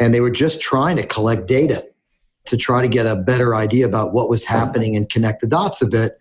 And 0.01 0.15
they 0.15 0.21
were 0.21 0.31
just 0.31 0.61
trying 0.61 0.97
to 0.97 1.07
collect 1.07 1.47
data 1.47 1.87
to 2.47 2.57
try 2.57 2.83
to 2.83 2.89
get 2.89 3.07
a 3.07 3.17
better 3.17 3.55
idea 3.55 3.87
about 3.87 4.13
what 4.13 4.29
was 4.29 4.45
happening 4.45 4.97
and 4.97 5.09
connect 5.09 5.41
the 5.41 5.47
dots 5.47 5.81
a 5.81 5.87
bit. 5.87 6.19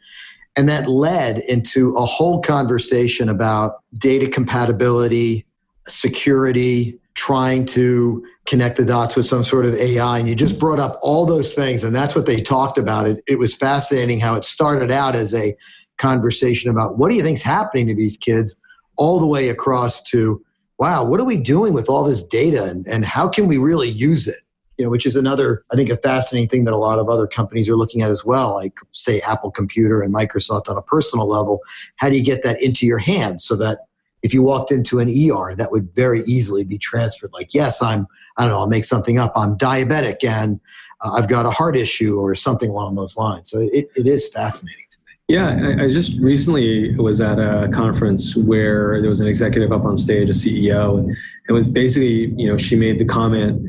And 0.55 0.69
that 0.69 0.87
led 0.87 1.39
into 1.39 1.95
a 1.95 2.05
whole 2.05 2.41
conversation 2.41 3.27
about 3.27 3.81
data 3.97 4.27
compatibility, 4.27 5.45
security, 5.87 6.99
trying 7.15 7.65
to 7.65 8.25
connect 8.45 8.77
the 8.77 8.85
dots 8.85 9.15
with 9.15 9.25
some 9.25 9.43
sort 9.43 9.65
of 9.65 9.73
AI. 9.75 10.19
And 10.19 10.29
you 10.29 10.35
just 10.35 10.59
brought 10.59 10.79
up 10.79 10.99
all 11.01 11.25
those 11.25 11.53
things, 11.53 11.83
and 11.83 11.95
that's 11.95 12.15
what 12.15 12.25
they 12.25 12.37
talked 12.37 12.77
about. 12.77 13.07
It, 13.07 13.23
it 13.27 13.39
was 13.39 13.53
fascinating 13.53 14.19
how 14.19 14.35
it 14.35 14.45
started 14.45 14.91
out 14.91 15.15
as 15.15 15.33
a 15.33 15.55
conversation 15.97 16.71
about 16.71 16.97
what 16.97 17.09
do 17.09 17.15
you 17.15 17.21
think's 17.21 17.41
happening 17.41 17.87
to 17.87 17.95
these 17.95 18.17
kids 18.17 18.55
all 18.95 19.19
the 19.19 19.25
way 19.25 19.49
across 19.49 20.01
to 20.01 20.43
wow 20.77 21.03
what 21.03 21.19
are 21.19 21.25
we 21.25 21.37
doing 21.37 21.73
with 21.73 21.89
all 21.89 22.03
this 22.03 22.23
data 22.23 22.63
and, 22.65 22.87
and 22.87 23.05
how 23.05 23.27
can 23.27 23.47
we 23.47 23.57
really 23.57 23.89
use 23.89 24.27
it 24.27 24.41
you 24.77 24.85
know 24.85 24.89
which 24.89 25.05
is 25.05 25.15
another 25.15 25.63
i 25.71 25.75
think 25.75 25.89
a 25.89 25.97
fascinating 25.97 26.49
thing 26.49 26.65
that 26.65 26.73
a 26.73 26.77
lot 26.77 26.99
of 26.99 27.09
other 27.09 27.27
companies 27.27 27.69
are 27.69 27.77
looking 27.77 28.01
at 28.01 28.09
as 28.09 28.25
well 28.25 28.53
like 28.55 28.77
say 28.91 29.21
apple 29.27 29.51
computer 29.51 30.01
and 30.01 30.13
microsoft 30.13 30.69
on 30.69 30.77
a 30.77 30.81
personal 30.81 31.27
level 31.27 31.59
how 31.97 32.09
do 32.09 32.15
you 32.15 32.23
get 32.23 32.43
that 32.43 32.61
into 32.61 32.85
your 32.85 32.99
hands 32.99 33.45
so 33.45 33.55
that 33.55 33.79
if 34.23 34.33
you 34.33 34.41
walked 34.41 34.71
into 34.71 34.99
an 34.99 35.09
ER, 35.09 35.53
that 35.55 35.71
would 35.71 35.93
very 35.93 36.21
easily 36.21 36.63
be 36.63 36.77
transferred. 36.77 37.31
Like, 37.33 37.53
yes, 37.53 37.81
I'm, 37.81 38.07
I 38.37 38.43
don't 38.43 38.51
know, 38.51 38.59
I'll 38.59 38.67
make 38.67 38.85
something 38.85 39.19
up. 39.19 39.33
I'm 39.35 39.57
diabetic 39.57 40.23
and 40.23 40.61
uh, 41.01 41.11
I've 41.11 41.27
got 41.27 41.45
a 41.45 41.51
heart 41.51 41.75
issue 41.75 42.17
or 42.17 42.33
something 42.33 42.69
along 42.69 42.95
those 42.95 43.17
lines. 43.17 43.49
So 43.49 43.59
it, 43.59 43.89
it 43.95 44.07
is 44.07 44.29
fascinating. 44.29 44.82
Yeah, 45.29 45.77
I, 45.79 45.85
I 45.85 45.89
just 45.89 46.19
recently 46.19 46.95
was 46.97 47.21
at 47.21 47.39
a 47.39 47.69
conference 47.73 48.35
where 48.35 48.99
there 48.99 49.09
was 49.09 49.21
an 49.21 49.27
executive 49.27 49.71
up 49.71 49.85
on 49.85 49.95
stage, 49.95 50.29
a 50.29 50.33
CEO, 50.33 50.99
and 50.99 51.15
it 51.47 51.53
was 51.53 51.67
basically, 51.67 52.33
you 52.35 52.47
know, 52.47 52.57
she 52.57 52.75
made 52.75 52.99
the 52.99 53.05
comment 53.05 53.65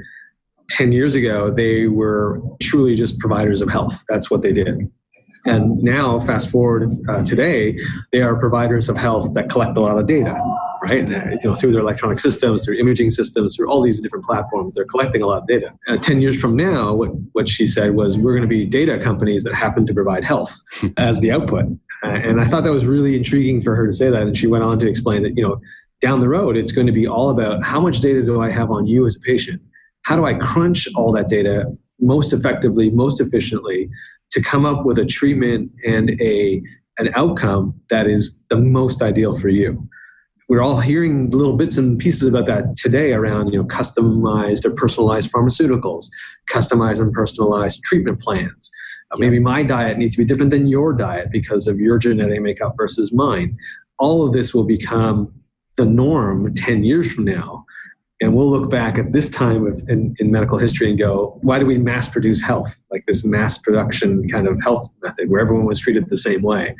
10 0.70 0.92
years 0.92 1.14
ago, 1.14 1.50
they 1.50 1.86
were 1.86 2.40
truly 2.60 2.96
just 2.96 3.18
providers 3.18 3.60
of 3.60 3.70
health. 3.70 4.02
That's 4.08 4.30
what 4.30 4.42
they 4.42 4.52
did. 4.52 4.90
And 5.46 5.82
now, 5.82 6.20
fast 6.20 6.50
forward 6.50 6.90
uh, 7.08 7.22
today, 7.24 7.78
they 8.12 8.22
are 8.22 8.34
providers 8.34 8.88
of 8.88 8.96
health 8.96 9.34
that 9.34 9.50
collect 9.50 9.76
a 9.76 9.80
lot 9.80 9.98
of 9.98 10.06
data, 10.06 10.40
right? 10.84 11.08
You 11.08 11.50
know, 11.50 11.54
through 11.54 11.72
their 11.72 11.80
electronic 11.80 12.18
systems, 12.18 12.64
through 12.64 12.78
imaging 12.78 13.10
systems, 13.10 13.56
through 13.56 13.68
all 13.70 13.82
these 13.82 14.00
different 14.00 14.24
platforms, 14.24 14.74
they're 14.74 14.84
collecting 14.84 15.22
a 15.22 15.26
lot 15.26 15.42
of 15.42 15.48
data. 15.48 15.72
Uh, 15.88 15.96
Ten 15.98 16.20
years 16.20 16.40
from 16.40 16.54
now, 16.56 16.94
what 16.94 17.10
what 17.32 17.48
she 17.48 17.66
said 17.66 17.94
was, 17.94 18.16
we're 18.16 18.32
going 18.32 18.48
to 18.48 18.48
be 18.48 18.64
data 18.64 18.98
companies 18.98 19.44
that 19.44 19.54
happen 19.54 19.86
to 19.86 19.94
provide 19.94 20.24
health 20.24 20.52
as 20.96 21.20
the 21.20 21.30
output. 21.32 21.64
Uh, 22.02 22.08
and 22.08 22.40
I 22.40 22.44
thought 22.44 22.64
that 22.64 22.72
was 22.72 22.86
really 22.86 23.16
intriguing 23.16 23.62
for 23.62 23.74
her 23.74 23.86
to 23.86 23.92
say 23.92 24.10
that. 24.10 24.22
And 24.22 24.36
she 24.36 24.46
went 24.46 24.64
on 24.64 24.78
to 24.80 24.88
explain 24.88 25.22
that, 25.22 25.36
you 25.36 25.42
know, 25.42 25.60
down 26.00 26.20
the 26.20 26.28
road, 26.28 26.56
it's 26.56 26.72
going 26.72 26.86
to 26.86 26.92
be 26.92 27.06
all 27.06 27.30
about 27.30 27.64
how 27.64 27.80
much 27.80 28.00
data 28.00 28.22
do 28.22 28.42
I 28.42 28.50
have 28.50 28.70
on 28.70 28.86
you 28.86 29.06
as 29.06 29.16
a 29.16 29.20
patient? 29.20 29.60
How 30.02 30.16
do 30.16 30.24
I 30.26 30.34
crunch 30.34 30.86
all 30.94 31.12
that 31.12 31.28
data 31.28 31.64
most 31.98 32.32
effectively, 32.32 32.90
most 32.90 33.20
efficiently? 33.20 33.88
to 34.34 34.42
come 34.42 34.66
up 34.66 34.84
with 34.84 34.98
a 34.98 35.04
treatment 35.04 35.70
and 35.86 36.20
a 36.20 36.60
an 36.98 37.10
outcome 37.14 37.74
that 37.90 38.06
is 38.06 38.38
the 38.50 38.56
most 38.56 39.02
ideal 39.02 39.38
for 39.38 39.48
you. 39.48 39.88
We're 40.48 40.62
all 40.62 40.80
hearing 40.80 41.30
little 41.30 41.56
bits 41.56 41.78
and 41.78 41.98
pieces 41.98 42.28
about 42.28 42.46
that 42.46 42.76
today 42.76 43.12
around 43.12 43.52
you 43.52 43.58
know 43.58 43.64
customized 43.64 44.64
or 44.64 44.70
personalized 44.70 45.32
pharmaceuticals, 45.32 46.06
customized 46.50 47.00
and 47.00 47.12
personalized 47.12 47.82
treatment 47.84 48.20
plans. 48.20 48.70
Uh, 49.10 49.16
maybe 49.18 49.38
my 49.38 49.62
diet 49.62 49.98
needs 49.98 50.16
to 50.16 50.22
be 50.22 50.24
different 50.24 50.50
than 50.50 50.66
your 50.66 50.92
diet 50.92 51.28
because 51.30 51.66
of 51.66 51.78
your 51.78 51.98
genetic 51.98 52.40
makeup 52.42 52.74
versus 52.76 53.12
mine. 53.12 53.56
All 53.98 54.26
of 54.26 54.32
this 54.32 54.54
will 54.54 54.64
become 54.64 55.32
the 55.76 55.84
norm 55.84 56.54
10 56.54 56.84
years 56.84 57.12
from 57.12 57.24
now 57.24 57.64
and 58.20 58.34
we'll 58.34 58.48
look 58.48 58.70
back 58.70 58.96
at 58.96 59.12
this 59.12 59.28
time 59.28 59.66
of, 59.66 59.86
in, 59.88 60.14
in 60.18 60.30
medical 60.30 60.56
history 60.56 60.88
and 60.88 60.98
go, 60.98 61.38
why 61.42 61.58
do 61.58 61.66
we 61.66 61.78
mass 61.78 62.08
produce 62.08 62.40
health? 62.40 62.78
Like 62.90 63.04
this 63.06 63.24
mass 63.24 63.58
production 63.58 64.28
kind 64.28 64.46
of 64.46 64.62
health 64.62 64.88
method 65.02 65.28
where 65.28 65.40
everyone 65.40 65.66
was 65.66 65.80
treated 65.80 66.08
the 66.08 66.16
same 66.16 66.42
way. 66.42 66.74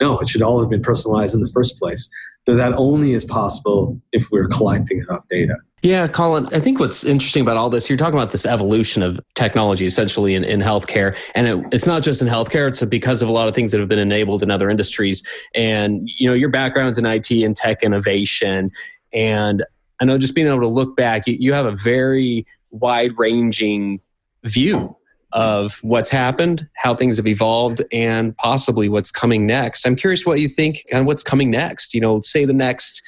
No, 0.00 0.18
it 0.18 0.28
should 0.28 0.42
all 0.42 0.60
have 0.60 0.70
been 0.70 0.82
personalized 0.82 1.34
in 1.34 1.40
the 1.40 1.50
first 1.52 1.78
place. 1.78 2.08
So 2.46 2.56
that 2.56 2.72
only 2.72 3.12
is 3.12 3.24
possible 3.24 4.00
if 4.12 4.28
we're 4.32 4.48
collecting 4.48 4.98
enough 5.00 5.24
data. 5.28 5.56
Yeah, 5.82 6.08
Colin, 6.08 6.46
I 6.52 6.60
think 6.60 6.78
what's 6.78 7.04
interesting 7.04 7.42
about 7.42 7.56
all 7.56 7.70
this, 7.70 7.88
you're 7.88 7.96
talking 7.96 8.18
about 8.18 8.32
this 8.32 8.44
evolution 8.44 9.02
of 9.02 9.20
technology 9.34 9.86
essentially 9.86 10.34
in, 10.34 10.44
in 10.44 10.60
healthcare. 10.60 11.16
And 11.34 11.46
it, 11.46 11.66
it's 11.72 11.86
not 11.86 12.02
just 12.02 12.20
in 12.20 12.28
healthcare, 12.28 12.68
it's 12.68 12.82
because 12.84 13.22
of 13.22 13.28
a 13.28 13.32
lot 13.32 13.48
of 13.48 13.54
things 13.54 13.72
that 13.72 13.80
have 13.80 13.88
been 13.88 13.98
enabled 13.98 14.42
in 14.42 14.50
other 14.50 14.68
industries. 14.68 15.22
And, 15.54 16.08
you 16.18 16.28
know, 16.28 16.34
your 16.34 16.50
background's 16.50 16.98
in 16.98 17.06
IT 17.06 17.30
and 17.30 17.54
tech 17.54 17.82
innovation. 17.82 18.70
And 19.12 19.64
I 20.00 20.04
know 20.04 20.18
just 20.18 20.34
being 20.34 20.46
able 20.46 20.60
to 20.60 20.68
look 20.68 20.96
back, 20.96 21.26
you, 21.26 21.36
you 21.38 21.52
have 21.52 21.66
a 21.66 21.76
very 21.76 22.46
wide 22.70 23.18
ranging 23.18 24.00
view 24.44 24.96
of 25.32 25.78
what's 25.82 26.10
happened, 26.10 26.68
how 26.76 26.94
things 26.94 27.16
have 27.16 27.26
evolved, 27.26 27.82
and 27.92 28.36
possibly 28.36 28.88
what's 28.88 29.10
coming 29.10 29.46
next. 29.46 29.86
I'm 29.86 29.96
curious 29.96 30.26
what 30.26 30.40
you 30.40 30.48
think 30.48 30.84
and 30.92 31.06
what's 31.06 31.22
coming 31.22 31.50
next. 31.50 31.94
You 31.94 32.00
know, 32.00 32.20
say 32.20 32.44
the 32.44 32.52
next 32.52 33.02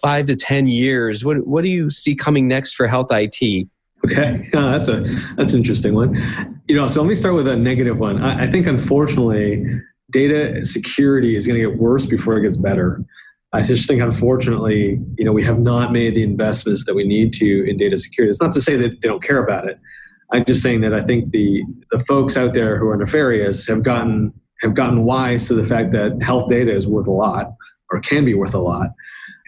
five 0.00 0.26
to 0.26 0.36
ten 0.36 0.68
years. 0.68 1.24
What 1.24 1.46
what 1.46 1.64
do 1.64 1.70
you 1.70 1.90
see 1.90 2.14
coming 2.14 2.48
next 2.48 2.74
for 2.74 2.86
health 2.86 3.08
IT? 3.10 3.68
Okay, 4.04 4.48
yeah, 4.52 4.58
uh, 4.58 4.72
that's 4.72 4.88
a 4.88 5.00
that's 5.36 5.52
an 5.52 5.60
interesting 5.60 5.94
one. 5.94 6.60
You 6.68 6.76
know, 6.76 6.88
so 6.88 7.02
let 7.02 7.08
me 7.08 7.14
start 7.14 7.34
with 7.34 7.48
a 7.48 7.56
negative 7.56 7.98
one. 7.98 8.22
I, 8.22 8.44
I 8.44 8.46
think 8.46 8.66
unfortunately, 8.66 9.64
data 10.10 10.64
security 10.64 11.36
is 11.36 11.46
going 11.46 11.60
to 11.60 11.68
get 11.68 11.78
worse 11.78 12.06
before 12.06 12.36
it 12.38 12.42
gets 12.42 12.56
better. 12.56 13.04
I 13.52 13.62
just 13.62 13.88
think, 13.88 14.02
unfortunately, 14.02 15.00
you 15.16 15.24
know, 15.24 15.32
we 15.32 15.42
have 15.44 15.58
not 15.58 15.92
made 15.92 16.14
the 16.14 16.22
investments 16.22 16.84
that 16.84 16.94
we 16.94 17.04
need 17.04 17.32
to 17.34 17.68
in 17.68 17.76
data 17.76 17.96
security. 17.96 18.30
It's 18.30 18.40
not 18.40 18.52
to 18.54 18.60
say 18.60 18.76
that 18.76 19.00
they 19.00 19.08
don't 19.08 19.22
care 19.22 19.42
about 19.42 19.66
it. 19.68 19.78
I'm 20.32 20.44
just 20.44 20.62
saying 20.62 20.80
that 20.80 20.94
I 20.94 21.00
think 21.00 21.30
the 21.30 21.62
the 21.90 22.00
folks 22.00 22.36
out 22.36 22.54
there 22.54 22.78
who 22.78 22.88
are 22.88 22.96
nefarious 22.96 23.66
have 23.66 23.82
gotten 23.82 24.32
have 24.60 24.74
gotten 24.74 25.04
wise 25.04 25.46
to 25.48 25.54
the 25.54 25.64
fact 25.64 25.92
that 25.92 26.22
health 26.22 26.48
data 26.48 26.72
is 26.72 26.86
worth 26.86 27.06
a 27.06 27.12
lot 27.12 27.54
or 27.90 28.00
can 28.00 28.24
be 28.24 28.34
worth 28.34 28.54
a 28.54 28.58
lot, 28.58 28.90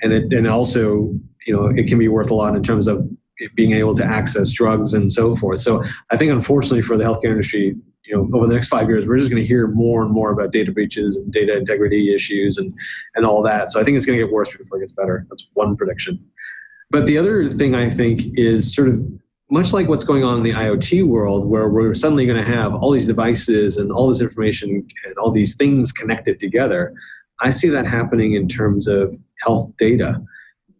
and 0.02 0.12
it 0.12 0.32
and 0.32 0.47
also 0.47 1.14
you 1.47 1.54
know 1.54 1.66
it 1.66 1.88
can 1.88 1.99
be 1.99 2.08
worth 2.08 2.30
a 2.30 2.35
lot 2.35 2.54
in 2.54 2.62
terms 2.62 2.87
of 2.87 3.08
being 3.54 3.73
able 3.73 3.94
to 3.94 4.04
access 4.04 4.50
drugs 4.50 4.94
and 4.94 5.12
so 5.12 5.37
forth. 5.37 5.61
So 5.61 5.85
I 6.11 6.16
think 6.16 6.32
unfortunately 6.32 6.82
for 6.82 6.97
the 6.97 7.04
healthcare 7.04 7.30
industry, 7.30 7.76
you 8.04 8.16
know, 8.16 8.28
over 8.37 8.49
the 8.49 8.54
next 8.54 8.66
five 8.66 8.88
years, 8.88 9.06
we're 9.06 9.18
just 9.18 9.30
going 9.30 9.40
to 9.40 9.47
hear 9.47 9.68
more 9.68 10.02
and 10.02 10.11
more 10.11 10.32
about 10.32 10.50
data 10.50 10.73
breaches 10.73 11.14
and 11.14 11.32
data 11.32 11.56
integrity 11.56 12.14
issues 12.14 12.58
and 12.58 12.73
and 13.14 13.25
all 13.26 13.42
that. 13.42 13.73
So 13.73 13.80
I 13.80 13.85
think 13.85 13.97
it's 13.97 14.06
going 14.06 14.18
to 14.18 14.25
get 14.25 14.32
worse 14.32 14.54
before 14.54 14.78
it 14.78 14.80
gets 14.80 14.92
better. 14.92 15.26
That's 15.28 15.49
one 15.54 15.76
prediction. 15.76 16.25
But 16.90 17.06
the 17.06 17.18
other 17.18 17.50
thing 17.50 17.75
I 17.75 17.90
think 17.90 18.23
is 18.35 18.75
sort 18.75 18.88
of 18.88 19.06
much 19.50 19.73
like 19.73 19.88
what's 19.88 20.05
going 20.05 20.25
on 20.25 20.37
in 20.37 20.43
the 20.43 20.52
IoT 20.52 21.07
world, 21.07 21.47
where 21.47 21.69
we're 21.69 21.95
suddenly 21.95 22.26
going 22.26 22.43
to 22.43 22.49
have 22.49 22.75
all 22.75 22.90
these 22.90 23.07
devices 23.07 23.78
and 23.78 23.90
all 23.90 24.09
this 24.09 24.21
information 24.21 24.87
and 25.07 25.19
all 25.19 25.31
these 25.31 25.57
things 25.57 25.90
connected 25.90 26.38
together. 26.38 26.93
I 27.40 27.50
see 27.50 27.69
that 27.69 27.87
happening 27.87 28.35
in 28.35 28.49
terms 28.49 28.87
of 28.87 29.17
health 29.43 29.71
data. 29.78 30.23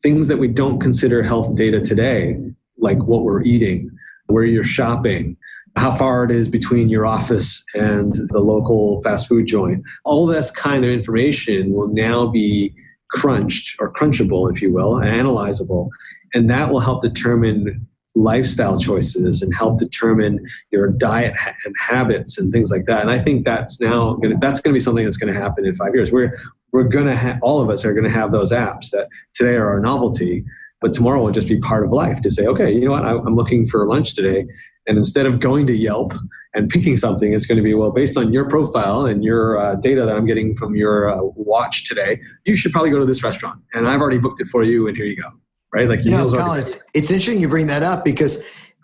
Things 0.03 0.29
that 0.29 0.37
we 0.37 0.49
don't 0.49 0.81
consider 0.81 1.23
health 1.23 1.55
data 1.55 1.81
today, 1.81 2.37
like 2.77 2.99
what 2.99 3.25
we're 3.25 3.43
eating, 3.43 3.91
where 4.27 4.45
you're 4.45 4.65
shopping, 4.65 5.37
how 5.77 5.95
far 5.95 6.25
it 6.25 6.31
is 6.31 6.49
between 6.49 6.89
your 6.89 7.07
office 7.07 7.65
and 7.75 8.15
the 8.31 8.41
local 8.41 9.03
fast 9.03 9.29
food 9.29 9.47
joint. 9.47 9.83
All 10.05 10.27
this 10.27 10.51
kind 10.51 10.85
of 10.85 10.91
information 10.91 11.73
will 11.73 11.89
now 11.89 12.27
be 12.27 12.75
crunched 13.11 13.77
or 13.81 13.93
crunchable, 13.93 14.53
if 14.53 14.61
you 14.61 14.73
will, 14.73 14.95
analyzable. 14.95 15.89
And 16.35 16.51
that 16.51 16.71
will 16.71 16.81
help 16.81 17.03
determine 17.03 17.87
lifestyle 18.15 18.79
choices 18.79 19.43
and 19.43 19.55
help 19.55 19.79
determine 19.79 20.45
your 20.71 20.89
diet 20.89 21.35
and 21.65 21.75
habits 21.79 22.39
and 22.39 22.53
things 22.53 22.71
like 22.71 22.87
that. 22.87 23.03
And 23.03 23.11
I 23.11 23.19
think 23.19 23.45
that's 23.45 23.81
now 23.81 24.15
gonna, 24.15 24.37
that's 24.41 24.61
going 24.61 24.73
to 24.73 24.77
be 24.77 24.81
something 24.81 25.05
that's 25.05 25.17
going 25.17 25.33
to 25.33 25.39
happen 25.39 25.65
in 25.67 25.75
five 25.77 25.95
years. 25.95 26.11
We're 26.11 26.37
we're 26.73 26.85
going 26.85 27.07
to 27.07 27.17
have 27.17 27.39
all 27.43 27.61
of 27.61 27.71
us 27.71 27.85
are 27.85 27.95
going 27.95 28.05
to 28.05 28.11
have 28.11 28.33
those 28.33 28.53
apps 28.53 28.91
that 28.91 29.09
today 29.35 29.57
are 29.57 29.79
a 29.79 29.81
novelty, 29.81 30.45
but 30.81 30.93
tomorrow 30.93 31.23
will 31.23 31.33
just 31.33 31.49
be 31.49 31.59
part 31.59 31.85
of 31.85 31.93
life. 31.93 32.21
To 32.23 32.31
say, 32.31 32.47
okay, 32.47 32.71
you 32.71 32.85
know 32.85 32.91
what, 32.91 33.07
I'm 33.07 33.35
looking 33.35 33.67
for 33.67 33.87
lunch 33.87 34.15
today. 34.15 34.47
And 34.87 34.99
instead 34.99 35.27
of 35.27 35.41
going 35.41 35.67
to 35.67 35.77
Yelp 35.77 36.13
and 36.55 36.69
picking 36.69 36.97
something, 36.97 37.33
it's 37.33 37.47
going 37.47 37.57
to 37.57 37.63
be, 37.63 37.75
well, 37.75 37.91
based 37.91 38.17
on 38.17 38.33
your 38.33 38.49
profile 38.49 39.07
and 39.07 39.23
your 39.23 39.59
uh, 39.59 39.75
data 39.77 40.05
that 40.07 40.17
I'm 40.17 40.27
getting 40.27 40.57
from 40.57 40.77
your 40.77 41.11
uh, 41.11 41.23
watch 41.37 41.87
today, 41.87 42.21
you 42.45 42.57
should 42.57 42.73
probably 42.73 42.91
go 42.91 42.99
to 42.99 43.07
this 43.07 43.23
restaurant. 43.23 43.61
And 43.75 43.87
I've 43.87 44.01
already 44.01 44.19
booked 44.19 44.41
it 44.41 44.47
for 44.47 44.63
you, 44.63 44.89
and 44.89 44.97
here 44.97 45.07
you 45.07 45.17
go. 45.17 45.29
Right? 45.73 45.89
Like, 45.89 46.05
you 46.05 46.11
know, 46.11 46.29
Colin, 46.31 46.61
it's, 46.61 46.83
it's 46.95 47.11
interesting 47.11 47.41
you 47.41 47.49
bring 47.49 47.67
that 47.67 47.83
up 47.83 48.05
because 48.05 48.43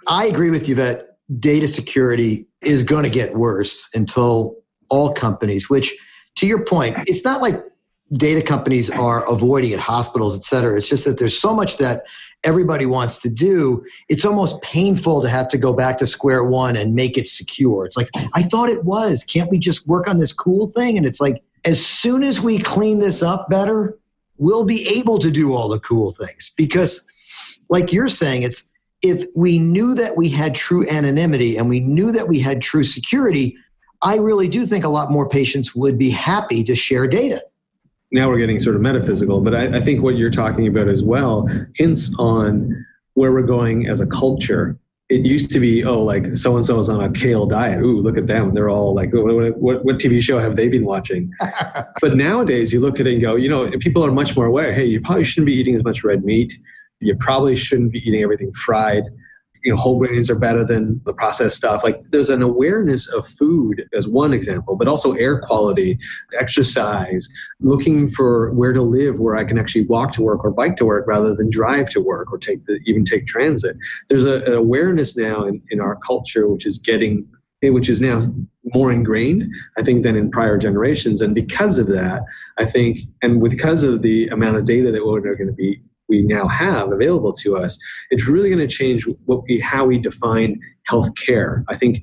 I 0.09 0.26
agree 0.26 0.50
with 0.50 0.69
you 0.69 0.75
that 0.76 1.17
data 1.41 1.67
security 1.67 2.47
is 2.61 2.83
going 2.83 3.05
to 3.05 3.11
get 3.11 3.35
worse 3.35 3.88
until 3.95 4.57
all 4.91 5.12
companies, 5.12 5.71
which 5.71 5.97
to 6.37 6.47
your 6.47 6.64
point, 6.64 6.97
it's 7.07 7.25
not 7.25 7.41
like 7.41 7.57
data 8.12 8.43
companies 8.43 8.91
are 8.91 9.29
avoiding 9.33 9.73
at 9.73 9.81
hospitals, 9.81 10.37
et 10.37 10.45
cetera. 10.45 10.76
It's 10.76 10.88
just 10.88 11.05
that 11.07 11.19
there's 11.19 11.38
so 11.38 11.55
much 11.55 11.79
that 11.79 12.05
everybody 12.45 12.85
wants 12.85 13.19
to 13.23 13.31
do, 13.31 13.83
it's 14.11 14.26
almost 14.26 14.61
painful 14.61 15.23
to 15.23 15.29
have 15.31 15.49
to 15.49 15.57
go 15.57 15.73
back 15.73 15.97
to 15.97 16.07
square 16.07 16.45
one 16.45 16.76
and 16.76 16.95
make 16.95 17.17
it 17.17 17.26
secure. 17.26 17.87
It's 17.87 17.97
like, 17.97 18.11
I 18.35 18.43
thought 18.43 18.69
it 18.69 18.85
was. 18.85 19.25
Can't 19.25 19.50
we 19.50 19.59
just 19.59 19.88
work 19.88 20.07
on 20.07 20.19
this 20.19 20.33
cool 20.33 20.71
thing? 20.73 20.99
And 20.99 21.07
it's 21.07 21.23
like, 21.23 21.43
as 21.64 21.85
soon 21.85 22.23
as 22.23 22.43
we 22.43 22.59
clean 22.59 22.99
this 22.99 23.23
up 23.23 23.49
better, 23.49 23.99
we'll 24.37 24.64
be 24.64 24.87
able 24.88 25.19
to 25.19 25.31
do 25.31 25.53
all 25.53 25.69
the 25.69 25.81
cool 25.81 26.12
things. 26.12 26.53
Because, 26.57 27.07
like 27.69 27.93
you're 27.93 28.09
saying, 28.09 28.43
it's 28.43 28.71
if 29.03 29.25
we 29.35 29.59
knew 29.59 29.95
that 29.95 30.17
we 30.17 30.29
had 30.29 30.55
true 30.55 30.88
anonymity 30.88 31.57
and 31.57 31.69
we 31.69 31.81
knew 31.81 32.11
that 32.12 32.29
we 32.29 32.41
had 32.41 32.62
true 32.62 32.85
security, 32.85 33.57
I 34.03 34.17
really 34.17 34.49
do 34.49 34.67
think 34.67 34.85
a 34.85 34.88
lot 34.88 35.11
more 35.11 35.29
patients 35.29 35.75
would 35.75 35.99
be 35.99 36.11
happy 36.11 36.64
to 36.64 36.75
share 36.75 37.07
data 37.07 37.43
now 38.14 38.31
we're 38.31 38.38
getting 38.38 38.61
sort 38.61 38.76
of 38.76 38.83
metaphysical, 38.83 39.41
but 39.41 39.55
I, 39.55 39.76
I 39.76 39.81
think 39.81 40.03
what 40.03 40.17
you're 40.17 40.31
talking 40.31 40.69
about 40.69 40.88
as 40.88 41.03
well 41.03 41.49
hints 41.75 42.14
on 42.17 42.87
where 43.14 43.33
we're 43.33 43.43
going 43.43 43.88
as 43.88 44.00
a 44.00 44.07
culture 44.07 44.79
it 45.14 45.25
used 45.25 45.50
to 45.50 45.61
be 45.61 45.85
oh 45.85 46.02
like 46.02 46.37
so 46.37 46.56
and 46.56 46.64
so 46.64 46.78
is 46.78 46.88
on 46.88 47.02
a 47.02 47.11
kale 47.11 47.47
diet. 47.47 47.80
Ooh 47.80 48.00
look 48.00 48.18
at 48.18 48.26
them. 48.26 48.54
They're 48.54 48.68
all 48.68 48.94
like 48.94 49.12
what, 49.12 49.56
what, 49.59 49.85
what 49.85 49.97
tv 49.97 50.21
show 50.21 50.38
have 50.38 50.56
they 50.56 50.68
been 50.68 50.85
watching? 50.85 51.30
But 52.00 52.16
nowadays 52.16 52.73
you 52.73 52.80
look 52.80 53.00
at 53.00 53.06
it 53.06 53.14
and 53.14 53.23
go 53.23 53.37
you 53.37 53.49
know 53.49 53.71
people 53.78 54.04
are 54.04 54.12
much 54.12 54.37
more 54.37 54.47
aware. 54.47 54.75
Hey 54.75 54.85
you 54.85 55.00
probably 55.00 55.25
shouldn't 55.25 55.47
be 55.47 55.54
eating 55.54 55.75
as 55.75 55.85
much 55.85 56.04
red 56.04 56.25
meat. 56.25 56.52
You 57.00 57.16
probably 57.16 57.56
shouldn't 57.56 57.92
be 57.92 58.00
eating 58.06 58.23
everything 58.23 58.52
fried 58.52 59.04
you 59.64 59.73
know 59.73 59.76
whole 59.76 59.99
grains 59.99 60.30
are 60.30 60.38
better 60.38 60.64
than 60.64 61.00
the 61.04 61.12
processed 61.12 61.56
stuff 61.56 61.83
like 61.83 62.00
there's 62.11 62.30
an 62.30 62.42
awareness 62.42 63.09
of 63.09 63.26
food 63.26 63.88
as 63.94 64.06
one 64.06 64.33
example 64.33 64.76
but 64.76 64.87
also 64.87 65.12
air 65.14 65.40
quality 65.40 65.99
exercise 66.38 67.28
looking 67.61 68.06
for 68.06 68.52
where 68.52 68.73
to 68.73 68.83
live 68.83 69.18
where 69.18 69.37
i 69.37 69.44
can 69.44 69.59
actually 69.59 69.85
walk 69.87 70.12
to 70.12 70.23
work 70.23 70.44
or 70.44 70.50
bike 70.50 70.76
to 70.76 70.85
work 70.85 71.06
rather 71.06 71.35
than 71.35 71.50
drive 71.50 71.88
to 71.88 72.00
work 72.00 72.33
or 72.33 72.38
take 72.38 72.64
the 72.66 72.78
even 72.87 73.04
take 73.04 73.26
transit 73.26 73.76
there's 74.09 74.25
a, 74.25 74.42
an 74.42 74.52
awareness 74.52 75.16
now 75.16 75.44
in, 75.44 75.61
in 75.71 75.80
our 75.80 75.97
culture 76.06 76.49
which 76.49 76.66
is 76.66 76.78
getting 76.78 77.26
which 77.71 77.88
is 77.88 78.00
now 78.00 78.21
more 78.75 78.92
ingrained, 78.92 79.44
I 79.78 79.83
think, 79.83 80.02
than 80.02 80.16
in 80.16 80.30
prior 80.30 80.56
generations. 80.56 81.21
And 81.21 81.35
because 81.35 81.78
of 81.78 81.87
that, 81.88 82.23
I 82.59 82.64
think, 82.64 82.99
and 83.23 83.40
because 83.42 83.83
of 83.83 84.02
the 84.02 84.28
amount 84.28 84.56
of 84.56 84.64
data 84.64 84.90
that 84.90 85.04
we're 85.04 85.21
going 85.21 85.47
to 85.47 85.52
be 85.52 85.80
we 86.08 86.23
now 86.23 86.46
have 86.49 86.92
available 86.92 87.32
to 87.32 87.56
us, 87.56 87.78
it's 88.11 88.28
really 88.28 88.49
going 88.49 88.66
to 88.66 88.75
change 88.75 89.06
what 89.25 89.42
we, 89.44 89.58
how 89.61 89.84
we 89.84 89.99
define 89.99 90.61
healthcare. 90.88 91.64
I 91.68 91.76
think 91.76 92.02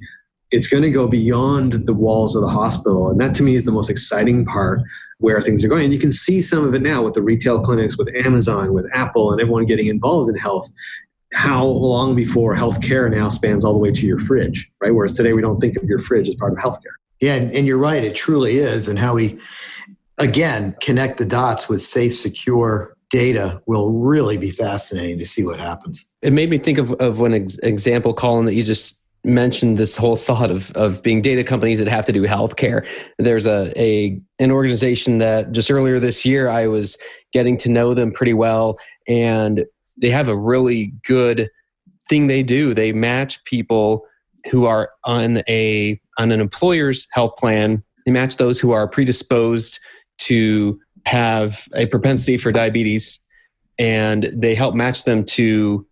it's 0.52 0.68
going 0.68 0.84
to 0.84 0.90
go 0.92 1.08
beyond 1.08 1.86
the 1.86 1.94
walls 1.94 2.36
of 2.36 2.42
the 2.42 2.50
hospital. 2.50 3.10
And 3.10 3.20
that 3.22 3.34
to 3.36 3.44
me 3.44 3.56
is 3.56 3.64
the 3.64 3.72
most 3.72 3.90
exciting 3.90 4.46
part 4.46 4.82
where 5.20 5.42
things 5.42 5.64
are 5.64 5.70
going. 5.70 5.86
And 5.86 5.94
you 5.94 6.00
can 6.00 6.12
see 6.12 6.42
some 6.42 6.66
of 6.66 6.74
it 6.74 6.82
now 6.82 7.04
with 7.04 7.14
the 7.14 7.22
retail 7.22 7.62
clinics, 7.62 7.98
with 7.98 8.10
Amazon, 8.16 8.74
with 8.74 8.86
Apple, 8.94 9.32
and 9.32 9.40
everyone 9.40 9.66
getting 9.66 9.88
involved 9.88 10.30
in 10.30 10.36
health. 10.36 10.70
How 11.34 11.66
long 11.66 12.16
before 12.16 12.56
healthcare 12.56 13.10
now 13.10 13.30
spans 13.30 13.64
all 13.64 13.72
the 13.72 13.80
way 13.80 13.92
to 13.92 14.06
your 14.06 14.20
fridge, 14.20 14.70
right? 14.82 14.94
Whereas 14.94 15.16
today 15.16 15.32
we 15.32 15.42
don't 15.42 15.62
think 15.62 15.78
of 15.78 15.84
your 15.84 16.00
fridge 16.00 16.28
as 16.28 16.36
part 16.36 16.52
of 16.52 16.58
healthcare. 16.58 16.96
Yeah, 17.22 17.36
and, 17.36 17.54
and 17.54 17.68
you're 17.68 17.78
right, 17.78 18.04
it 18.04 18.16
truly 18.16 18.58
is. 18.58 18.90
And 18.90 19.00
how 19.00 19.14
we, 19.14 19.40
again, 20.18 20.76
connect 20.82 21.20
the 21.20 21.26
dots 21.26 21.70
with 21.70 21.82
safe, 21.82 22.16
secure 22.16 22.98
data 23.12 23.62
will 23.68 23.92
really 23.92 24.38
be 24.38 24.52
fascinating 24.52 25.20
to 25.20 25.26
see 25.26 25.46
what 25.46 25.60
happens. 25.60 26.06
It 26.22 26.34
made 26.34 26.50
me 26.50 26.58
think 26.58 26.78
of, 26.78 26.94
of 26.94 27.20
one 27.20 27.34
ex- 27.34 27.58
example, 27.58 28.14
Colin, 28.14 28.46
that 28.46 28.54
you 28.54 28.64
just 28.64 29.00
mentioned 29.24 29.78
this 29.78 29.96
whole 29.96 30.16
thought 30.16 30.50
of, 30.50 30.72
of 30.72 31.04
being 31.04 31.22
data 31.22 31.44
companies 31.44 31.78
that 31.80 31.88
have 31.88 32.06
to 32.06 32.12
do 32.12 32.24
healthcare. 32.24 32.88
There's 33.20 33.46
a, 33.46 33.72
a 33.80 34.20
an 34.40 34.52
organization 34.52 35.20
that 35.20 35.52
just 35.52 35.70
earlier 35.70 36.00
this 36.00 36.26
year 36.26 36.50
I 36.50 36.68
was 36.68 36.98
getting 37.32 37.58
to 37.58 37.70
know 37.70 37.94
them 37.94 38.12
pretty 38.12 38.34
well, 38.34 38.80
and 39.08 39.66
they 39.98 40.10
have 40.10 40.28
a 40.28 40.36
really 40.36 40.94
good 41.06 41.50
thing 42.10 42.28
they 42.28 42.44
do. 42.44 42.74
They 42.74 42.92
match 42.92 43.44
people 43.44 44.06
who 44.50 44.66
are 44.66 44.90
on 45.04 45.44
a 45.48 46.02
on 46.18 46.32
an 46.32 46.40
employer's 46.40 47.08
health 47.12 47.36
plan. 47.38 47.84
They 48.06 48.12
match 48.12 48.38
those 48.38 48.60
who 48.60 48.72
are 48.72 48.88
predisposed 48.88 49.80
to 50.20 50.80
have 51.06 51.68
a 51.74 51.86
propensity 51.88 52.38
for 52.38 52.52
diabetes 52.52 53.20
and 53.80 54.30
they 54.34 54.54
help 54.54 54.76
match 54.76 55.04
them 55.06 55.24
to 55.24 55.86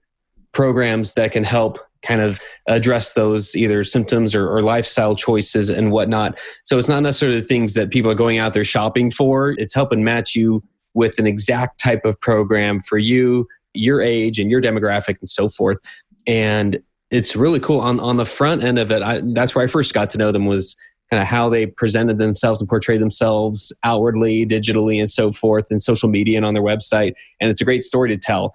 programs 0.51 1.13
that 1.15 1.31
can 1.31 1.43
help 1.43 1.79
kind 2.01 2.21
of 2.21 2.39
address 2.67 3.13
those 3.13 3.55
either 3.55 3.83
symptoms 3.83 4.33
or, 4.33 4.49
or, 4.49 4.61
lifestyle 4.61 5.15
choices 5.15 5.69
and 5.69 5.91
whatnot. 5.91 6.37
So 6.63 6.77
it's 6.77 6.87
not 6.87 7.03
necessarily 7.03 7.41
the 7.41 7.47
things 7.47 7.73
that 7.73 7.89
people 7.89 8.09
are 8.09 8.15
going 8.15 8.37
out 8.37 8.53
there 8.53 8.63
shopping 8.63 9.11
for. 9.11 9.51
It's 9.57 9.73
helping 9.73 10.03
match 10.03 10.33
you 10.33 10.63
with 10.93 11.19
an 11.19 11.27
exact 11.27 11.79
type 11.79 12.05
of 12.05 12.19
program 12.21 12.81
for 12.81 12.97
you, 12.97 13.47
your 13.73 14.01
age 14.01 14.39
and 14.39 14.49
your 14.49 14.61
demographic 14.61 15.19
and 15.19 15.29
so 15.29 15.49
forth. 15.49 15.77
And 16.25 16.81
it's 17.11 17.35
really 17.35 17.59
cool 17.59 17.81
on, 17.81 17.99
on 17.99 18.17
the 18.17 18.25
front 18.25 18.63
end 18.63 18.79
of 18.79 18.91
it. 18.91 19.01
I, 19.01 19.21
that's 19.33 19.55
where 19.55 19.63
I 19.63 19.67
first 19.67 19.93
got 19.93 20.09
to 20.11 20.17
know 20.17 20.31
them 20.31 20.45
was 20.45 20.77
kind 21.09 21.21
of 21.21 21.27
how 21.27 21.49
they 21.49 21.65
presented 21.65 22.19
themselves 22.19 22.61
and 22.61 22.69
portrayed 22.69 23.01
themselves 23.01 23.73
outwardly, 23.83 24.45
digitally, 24.45 24.99
and 24.99 25.09
so 25.09 25.31
forth, 25.31 25.71
in 25.71 25.79
social 25.79 26.09
media 26.09 26.37
and 26.37 26.45
on 26.45 26.53
their 26.53 26.63
website. 26.63 27.13
And 27.39 27.49
it's 27.49 27.61
a 27.61 27.65
great 27.65 27.83
story 27.83 28.09
to 28.09 28.17
tell. 28.17 28.53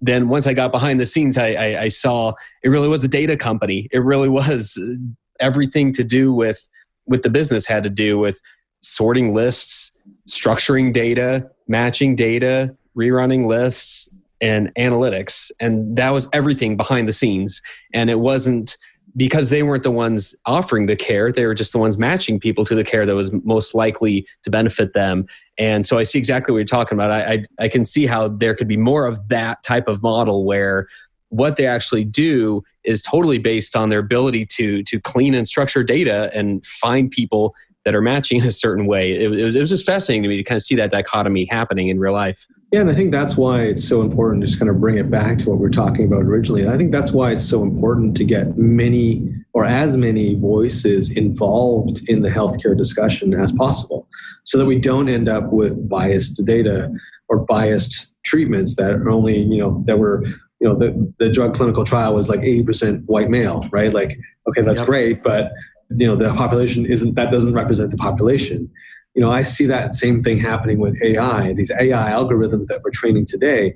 Then 0.00 0.28
once 0.28 0.46
I 0.46 0.54
got 0.54 0.72
behind 0.72 0.98
the 0.98 1.06
scenes, 1.06 1.38
I, 1.38 1.52
I, 1.52 1.82
I 1.82 1.88
saw 1.88 2.32
it 2.64 2.68
really 2.70 2.88
was 2.88 3.04
a 3.04 3.08
data 3.08 3.36
company. 3.36 3.88
It 3.92 4.00
really 4.00 4.28
was 4.28 4.76
uh, 4.76 4.94
everything 5.38 5.92
to 5.94 6.04
do 6.04 6.32
with 6.32 6.68
with 7.06 7.22
the 7.22 7.30
business 7.30 7.66
had 7.66 7.82
to 7.84 7.90
do 7.90 8.18
with 8.18 8.40
sorting 8.80 9.34
lists, 9.34 9.96
structuring 10.28 10.92
data, 10.92 11.48
matching 11.68 12.16
data, 12.16 12.76
rerunning 12.96 13.46
lists, 13.46 14.08
and 14.40 14.74
analytics. 14.74 15.50
And 15.60 15.96
that 15.96 16.10
was 16.10 16.28
everything 16.32 16.76
behind 16.76 17.08
the 17.08 17.12
scenes. 17.12 17.62
And 17.94 18.10
it 18.10 18.18
wasn't 18.18 18.76
because 19.16 19.50
they 19.50 19.62
weren't 19.62 19.82
the 19.82 19.90
ones 19.90 20.34
offering 20.46 20.86
the 20.86 20.96
care 20.96 21.32
they 21.32 21.46
were 21.46 21.54
just 21.54 21.72
the 21.72 21.78
ones 21.78 21.98
matching 21.98 22.40
people 22.40 22.64
to 22.64 22.74
the 22.74 22.84
care 22.84 23.04
that 23.04 23.14
was 23.14 23.32
most 23.44 23.74
likely 23.74 24.26
to 24.42 24.50
benefit 24.50 24.94
them 24.94 25.26
and 25.58 25.86
so 25.86 25.98
i 25.98 26.02
see 26.02 26.18
exactly 26.18 26.52
what 26.52 26.58
you're 26.58 26.64
talking 26.64 26.96
about 26.96 27.10
I, 27.10 27.32
I, 27.32 27.44
I 27.60 27.68
can 27.68 27.84
see 27.84 28.06
how 28.06 28.28
there 28.28 28.54
could 28.54 28.68
be 28.68 28.76
more 28.76 29.06
of 29.06 29.28
that 29.28 29.62
type 29.62 29.88
of 29.88 30.02
model 30.02 30.44
where 30.44 30.88
what 31.28 31.56
they 31.56 31.66
actually 31.66 32.04
do 32.04 32.62
is 32.84 33.00
totally 33.00 33.38
based 33.38 33.74
on 33.74 33.88
their 33.88 34.00
ability 34.00 34.46
to 34.46 34.82
to 34.84 35.00
clean 35.00 35.34
and 35.34 35.48
structure 35.48 35.82
data 35.82 36.30
and 36.34 36.64
find 36.66 37.10
people 37.10 37.54
that 37.84 37.94
are 37.94 38.02
matching 38.02 38.40
in 38.40 38.46
a 38.46 38.52
certain 38.52 38.86
way. 38.86 39.12
It, 39.12 39.32
it, 39.32 39.44
was, 39.44 39.56
it 39.56 39.60
was 39.60 39.70
just 39.70 39.86
fascinating 39.86 40.22
to 40.22 40.28
me 40.28 40.36
to 40.36 40.44
kind 40.44 40.56
of 40.56 40.62
see 40.62 40.76
that 40.76 40.90
dichotomy 40.90 41.46
happening 41.50 41.88
in 41.88 41.98
real 41.98 42.12
life. 42.12 42.46
Yeah, 42.72 42.80
and 42.80 42.90
I 42.90 42.94
think 42.94 43.12
that's 43.12 43.36
why 43.36 43.64
it's 43.64 43.86
so 43.86 44.00
important 44.00 44.40
to 44.40 44.46
just 44.46 44.58
kind 44.58 44.70
of 44.70 44.80
bring 44.80 44.96
it 44.96 45.10
back 45.10 45.36
to 45.38 45.50
what 45.50 45.58
we 45.58 45.66
are 45.66 45.70
talking 45.70 46.06
about 46.06 46.22
originally. 46.22 46.66
I 46.66 46.78
think 46.78 46.90
that's 46.90 47.12
why 47.12 47.32
it's 47.32 47.44
so 47.44 47.62
important 47.62 48.16
to 48.16 48.24
get 48.24 48.56
many 48.56 49.30
or 49.52 49.66
as 49.66 49.98
many 49.98 50.36
voices 50.36 51.10
involved 51.10 52.00
in 52.08 52.22
the 52.22 52.30
healthcare 52.30 52.74
discussion 52.74 53.34
as 53.34 53.52
possible 53.52 54.08
so 54.44 54.56
that 54.56 54.64
we 54.64 54.78
don't 54.78 55.10
end 55.10 55.28
up 55.28 55.52
with 55.52 55.86
biased 55.86 56.42
data 56.46 56.90
or 57.28 57.40
biased 57.40 58.06
treatments 58.24 58.74
that 58.76 58.92
are 58.92 59.10
only, 59.10 59.38
you 59.38 59.58
know, 59.58 59.84
that 59.86 59.98
were 59.98 60.24
you 60.62 60.68
know 60.68 60.78
the, 60.78 61.12
the 61.18 61.28
drug 61.28 61.54
clinical 61.54 61.84
trial 61.84 62.14
was 62.14 62.28
like 62.28 62.40
80% 62.40 63.04
white 63.06 63.28
male 63.28 63.68
right 63.72 63.92
like 63.92 64.16
okay 64.48 64.62
that's 64.62 64.78
yep. 64.78 64.88
great 64.88 65.22
but 65.24 65.50
you 65.90 66.06
know 66.06 66.14
the 66.14 66.32
population 66.34 66.86
isn't 66.86 67.14
that 67.16 67.32
doesn't 67.32 67.52
represent 67.52 67.90
the 67.90 67.96
population 67.96 68.70
you 69.14 69.20
know 69.22 69.30
i 69.30 69.42
see 69.42 69.66
that 69.66 69.94
same 69.94 70.22
thing 70.22 70.38
happening 70.38 70.78
with 70.78 71.00
ai 71.02 71.52
these 71.52 71.70
ai 71.70 72.10
algorithms 72.10 72.66
that 72.66 72.80
we're 72.82 72.90
training 72.90 73.26
today. 73.26 73.74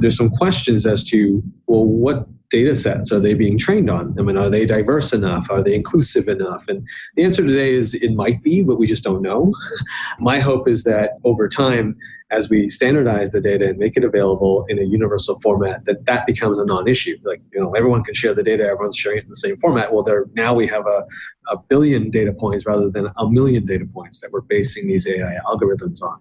There's 0.00 0.16
some 0.16 0.30
questions 0.30 0.86
as 0.86 1.02
to 1.04 1.42
well 1.66 1.84
what 1.84 2.28
data 2.50 2.74
sets 2.76 3.12
are 3.12 3.20
they 3.20 3.34
being 3.34 3.58
trained 3.58 3.90
on? 3.90 4.14
I 4.18 4.22
mean 4.22 4.36
are 4.36 4.48
they 4.48 4.64
diverse 4.64 5.12
enough? 5.12 5.50
Are 5.50 5.62
they 5.62 5.74
inclusive 5.74 6.28
enough? 6.28 6.64
And 6.68 6.86
the 7.16 7.24
answer 7.24 7.44
today 7.44 7.74
is 7.74 7.94
it 7.94 8.14
might 8.14 8.42
be 8.42 8.62
but 8.62 8.78
we 8.78 8.86
just 8.86 9.02
don't 9.04 9.22
know. 9.22 9.52
My 10.20 10.38
hope 10.38 10.68
is 10.68 10.84
that 10.84 11.12
over 11.24 11.48
time 11.48 11.96
as 12.30 12.50
we 12.50 12.68
standardize 12.68 13.32
the 13.32 13.40
data 13.40 13.68
and 13.68 13.78
make 13.78 13.96
it 13.96 14.04
available 14.04 14.66
in 14.68 14.78
a 14.78 14.82
universal 14.82 15.38
format, 15.40 15.84
that 15.86 16.04
that 16.04 16.26
becomes 16.26 16.58
a 16.58 16.66
non-issue. 16.66 17.16
Like 17.24 17.40
you 17.52 17.60
know, 17.60 17.72
everyone 17.72 18.04
can 18.04 18.14
share 18.14 18.34
the 18.34 18.42
data, 18.42 18.64
everyone's 18.64 18.96
sharing 18.96 19.18
it 19.18 19.24
in 19.24 19.30
the 19.30 19.36
same 19.36 19.56
format. 19.58 19.92
Well, 19.92 20.02
there 20.02 20.26
now 20.34 20.54
we 20.54 20.66
have 20.66 20.86
a, 20.86 21.06
a 21.48 21.58
billion 21.68 22.10
data 22.10 22.32
points 22.32 22.66
rather 22.66 22.90
than 22.90 23.08
a 23.16 23.30
million 23.30 23.64
data 23.64 23.86
points 23.86 24.20
that 24.20 24.30
we're 24.30 24.42
basing 24.42 24.88
these 24.88 25.06
AI 25.06 25.38
algorithms 25.46 26.02
on. 26.02 26.20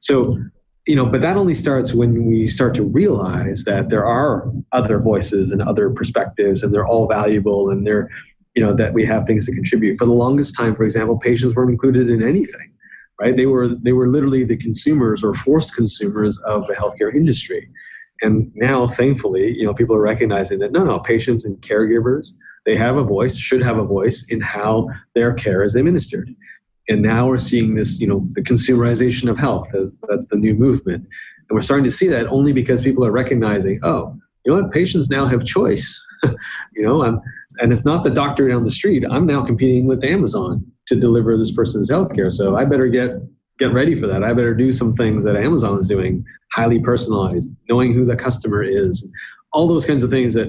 So 0.00 0.38
you 0.86 0.96
know, 0.96 1.04
but 1.04 1.20
that 1.20 1.36
only 1.36 1.54
starts 1.54 1.92
when 1.92 2.26
we 2.26 2.46
start 2.46 2.74
to 2.76 2.82
realize 2.82 3.64
that 3.64 3.90
there 3.90 4.06
are 4.06 4.50
other 4.72 4.98
voices 4.98 5.50
and 5.50 5.60
other 5.60 5.90
perspectives, 5.90 6.62
and 6.62 6.72
they're 6.72 6.86
all 6.86 7.06
valuable, 7.08 7.70
and 7.70 7.86
they're 7.86 8.08
you 8.54 8.62
know 8.62 8.72
that 8.74 8.94
we 8.94 9.04
have 9.04 9.26
things 9.26 9.46
to 9.46 9.52
contribute. 9.52 9.98
For 9.98 10.06
the 10.06 10.12
longest 10.12 10.56
time, 10.56 10.76
for 10.76 10.84
example, 10.84 11.18
patients 11.18 11.56
weren't 11.56 11.70
included 11.70 12.08
in 12.08 12.22
anything 12.22 12.72
right? 13.20 13.36
They 13.36 13.46
were 13.46 13.68
they 13.68 13.92
were 13.92 14.08
literally 14.08 14.44
the 14.44 14.56
consumers 14.56 15.22
or 15.24 15.34
forced 15.34 15.74
consumers 15.74 16.38
of 16.40 16.66
the 16.66 16.74
healthcare 16.74 17.14
industry. 17.14 17.70
And 18.20 18.50
now, 18.56 18.88
thankfully, 18.88 19.56
you 19.56 19.64
know, 19.64 19.72
people 19.72 19.94
are 19.94 20.00
recognizing 20.00 20.58
that 20.58 20.72
no, 20.72 20.82
no, 20.82 20.98
patients 20.98 21.44
and 21.44 21.60
caregivers 21.60 22.32
they 22.68 22.76
have 22.76 22.98
a 22.98 23.02
voice, 23.02 23.34
should 23.34 23.62
have 23.62 23.78
a 23.78 23.84
voice 23.84 24.26
in 24.28 24.42
how 24.42 24.88
their 25.14 25.32
care 25.32 25.62
is 25.62 25.74
administered. 25.74 26.28
And 26.90 27.00
now 27.00 27.26
we're 27.26 27.38
seeing 27.38 27.72
this, 27.72 27.98
you 27.98 28.06
know, 28.06 28.28
the 28.32 28.42
consumerization 28.42 29.30
of 29.30 29.38
health 29.38 29.74
as 29.74 29.96
that's 30.06 30.26
the 30.26 30.36
new 30.36 30.54
movement. 30.54 31.02
And 31.04 31.56
we're 31.56 31.62
starting 31.62 31.84
to 31.84 31.90
see 31.90 32.08
that 32.08 32.26
only 32.26 32.52
because 32.52 32.82
people 32.82 33.06
are 33.06 33.10
recognizing, 33.10 33.80
oh, 33.82 34.14
you 34.44 34.52
know 34.52 34.60
what, 34.60 34.70
patients 34.70 35.08
now 35.08 35.24
have 35.24 35.46
choice. 35.46 36.06
you 36.24 36.82
know, 36.82 37.02
I'm, 37.02 37.22
and 37.58 37.72
it's 37.72 37.86
not 37.86 38.04
the 38.04 38.10
doctor 38.10 38.46
down 38.48 38.64
the 38.64 38.70
street. 38.70 39.02
I'm 39.10 39.24
now 39.24 39.42
competing 39.42 39.86
with 39.86 40.04
Amazon 40.04 40.70
to 40.88 40.96
deliver 40.96 41.36
this 41.36 41.50
person's 41.50 41.90
healthcare. 41.90 42.32
So 42.32 42.56
I 42.56 42.64
better 42.64 42.88
get 42.88 43.10
get 43.58 43.72
ready 43.72 43.94
for 43.94 44.06
that. 44.06 44.22
I 44.22 44.32
better 44.32 44.54
do 44.54 44.72
some 44.72 44.94
things 44.94 45.24
that 45.24 45.36
Amazon 45.36 45.78
is 45.78 45.88
doing, 45.88 46.24
highly 46.52 46.78
personalized, 46.78 47.48
knowing 47.68 47.92
who 47.92 48.04
the 48.04 48.14
customer 48.16 48.62
is, 48.62 49.10
all 49.52 49.66
those 49.66 49.84
kinds 49.84 50.04
of 50.04 50.10
things 50.10 50.34
that 50.34 50.48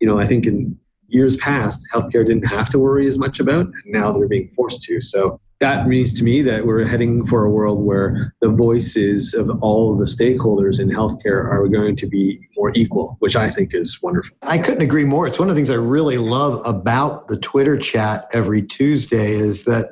you 0.00 0.06
know 0.06 0.18
I 0.18 0.26
think 0.26 0.46
in 0.46 0.78
years 1.08 1.36
past 1.36 1.86
healthcare 1.92 2.26
didn't 2.26 2.46
have 2.46 2.68
to 2.70 2.78
worry 2.78 3.06
as 3.08 3.18
much 3.18 3.40
about. 3.40 3.66
and 3.66 3.74
Now 3.86 4.12
they're 4.12 4.28
being 4.28 4.50
forced 4.56 4.82
to. 4.82 5.00
So 5.00 5.40
that 5.64 5.88
means 5.88 6.12
to 6.12 6.22
me 6.22 6.42
that 6.42 6.66
we're 6.66 6.84
heading 6.84 7.24
for 7.24 7.46
a 7.46 7.50
world 7.50 7.82
where 7.82 8.34
the 8.42 8.50
voices 8.50 9.32
of 9.32 9.48
all 9.62 9.94
of 9.94 9.98
the 9.98 10.04
stakeholders 10.04 10.78
in 10.78 10.90
healthcare 10.90 11.50
are 11.50 11.66
going 11.68 11.96
to 11.96 12.06
be 12.06 12.38
more 12.58 12.70
equal, 12.74 13.16
which 13.20 13.34
I 13.34 13.48
think 13.48 13.72
is 13.72 13.98
wonderful. 14.02 14.36
I 14.42 14.58
couldn't 14.58 14.82
agree 14.82 15.06
more. 15.06 15.26
It's 15.26 15.38
one 15.38 15.48
of 15.48 15.54
the 15.54 15.58
things 15.58 15.70
I 15.70 15.76
really 15.76 16.18
love 16.18 16.60
about 16.66 17.28
the 17.28 17.38
Twitter 17.38 17.78
chat 17.78 18.26
every 18.34 18.60
Tuesday 18.60 19.30
is 19.30 19.64
that 19.64 19.88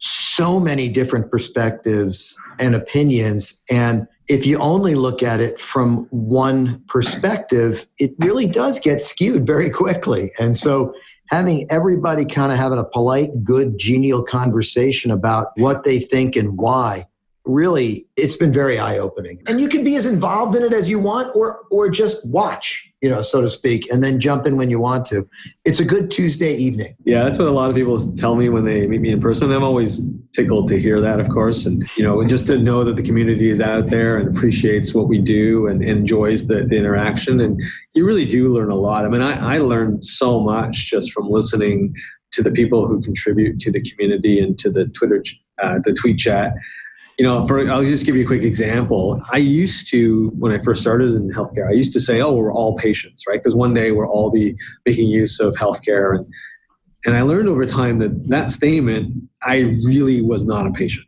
so 0.00 0.60
many 0.60 0.90
different 0.90 1.30
perspectives 1.30 2.36
and 2.58 2.74
opinions. 2.74 3.62
And 3.70 4.06
if 4.28 4.44
you 4.44 4.58
only 4.58 4.94
look 4.94 5.22
at 5.22 5.40
it 5.40 5.58
from 5.58 6.08
one 6.10 6.78
perspective, 6.88 7.86
it 7.98 8.12
really 8.18 8.46
does 8.46 8.78
get 8.78 9.00
skewed 9.00 9.46
very 9.46 9.70
quickly. 9.70 10.30
And 10.38 10.58
so 10.58 10.92
having 11.30 11.66
everybody 11.70 12.24
kind 12.24 12.52
of 12.52 12.58
having 12.58 12.78
a 12.78 12.84
polite, 12.84 13.44
good, 13.44 13.78
genial 13.78 14.22
conversation 14.22 15.10
about 15.10 15.48
what 15.56 15.84
they 15.84 15.98
think 15.98 16.36
and 16.36 16.58
why 16.58 17.06
really 17.44 18.06
it's 18.16 18.36
been 18.36 18.52
very 18.52 18.78
eye-opening. 18.78 19.42
And 19.48 19.60
you 19.60 19.68
can 19.68 19.82
be 19.82 19.96
as 19.96 20.06
involved 20.06 20.54
in 20.54 20.62
it 20.62 20.72
as 20.72 20.88
you 20.88 20.98
want 20.98 21.34
or 21.34 21.62
or 21.70 21.88
just 21.88 22.28
watch 22.28 22.92
you 23.00 23.08
know 23.08 23.22
so 23.22 23.40
to 23.40 23.48
speak 23.48 23.90
and 23.90 24.04
then 24.04 24.20
jump 24.20 24.46
in 24.46 24.56
when 24.56 24.70
you 24.70 24.78
want 24.78 25.06
to. 25.06 25.28
It's 25.64 25.80
a 25.80 25.84
good 25.84 26.10
tuesday 26.10 26.54
evening. 26.54 26.94
Yeah 27.04 27.24
that's 27.24 27.38
what 27.38 27.48
a 27.48 27.52
lot 27.52 27.70
of 27.70 27.76
people 27.76 27.98
tell 28.14 28.36
me 28.36 28.48
when 28.48 28.64
they 28.64 28.86
meet 28.86 29.00
me 29.00 29.10
in 29.10 29.20
person. 29.20 29.50
I'm 29.52 29.62
always 29.62 30.02
tickled 30.32 30.68
to 30.68 30.78
hear 30.78 31.00
that 31.00 31.18
of 31.18 31.28
course 31.28 31.66
and 31.66 31.88
you 31.96 32.04
know 32.04 32.22
just 32.26 32.46
to 32.48 32.58
know 32.58 32.84
that 32.84 32.96
the 32.96 33.02
community 33.02 33.50
is 33.50 33.60
out 33.60 33.90
there 33.90 34.18
and 34.18 34.28
appreciates 34.36 34.94
what 34.94 35.08
we 35.08 35.18
do 35.18 35.66
and 35.66 35.82
enjoys 35.82 36.46
the, 36.46 36.66
the 36.66 36.76
interaction. 36.76 37.40
And 37.40 37.60
you 37.94 38.04
really 38.04 38.26
do 38.26 38.48
learn 38.48 38.70
a 38.70 38.76
lot. 38.76 39.06
I 39.06 39.08
mean 39.08 39.22
I, 39.22 39.56
I 39.56 39.58
learned 39.58 40.04
so 40.04 40.40
much 40.40 40.90
just 40.90 41.12
from 41.12 41.28
listening 41.28 41.94
to 42.32 42.42
the 42.42 42.50
people 42.50 42.86
who 42.86 43.00
contribute 43.00 43.58
to 43.60 43.72
the 43.72 43.80
community 43.80 44.38
and 44.38 44.56
to 44.58 44.70
the 44.70 44.86
twitter 44.88 45.24
uh, 45.60 45.78
the 45.84 45.92
tweet 45.92 46.18
chat 46.18 46.54
you 47.20 47.26
know, 47.26 47.46
for 47.46 47.70
I'll 47.70 47.84
just 47.84 48.06
give 48.06 48.16
you 48.16 48.24
a 48.24 48.26
quick 48.26 48.44
example. 48.44 49.20
I 49.30 49.36
used 49.36 49.90
to, 49.90 50.30
when 50.38 50.52
I 50.52 50.58
first 50.58 50.80
started 50.80 51.12
in 51.12 51.28
healthcare, 51.28 51.68
I 51.68 51.72
used 51.72 51.92
to 51.92 52.00
say, 52.00 52.22
"Oh, 52.22 52.32
we're 52.32 52.50
all 52.50 52.78
patients," 52.78 53.26
right? 53.28 53.38
Because 53.38 53.54
one 53.54 53.74
day 53.74 53.92
we'll 53.92 54.08
all 54.08 54.30
be 54.30 54.56
making 54.86 55.08
use 55.08 55.38
of 55.38 55.54
healthcare, 55.54 56.16
and 56.16 56.26
and 57.04 57.18
I 57.18 57.20
learned 57.20 57.50
over 57.50 57.66
time 57.66 57.98
that 57.98 58.26
that 58.30 58.50
statement, 58.50 59.12
I 59.42 59.58
really 59.84 60.22
was 60.22 60.44
not 60.46 60.66
a 60.66 60.70
patient. 60.70 61.06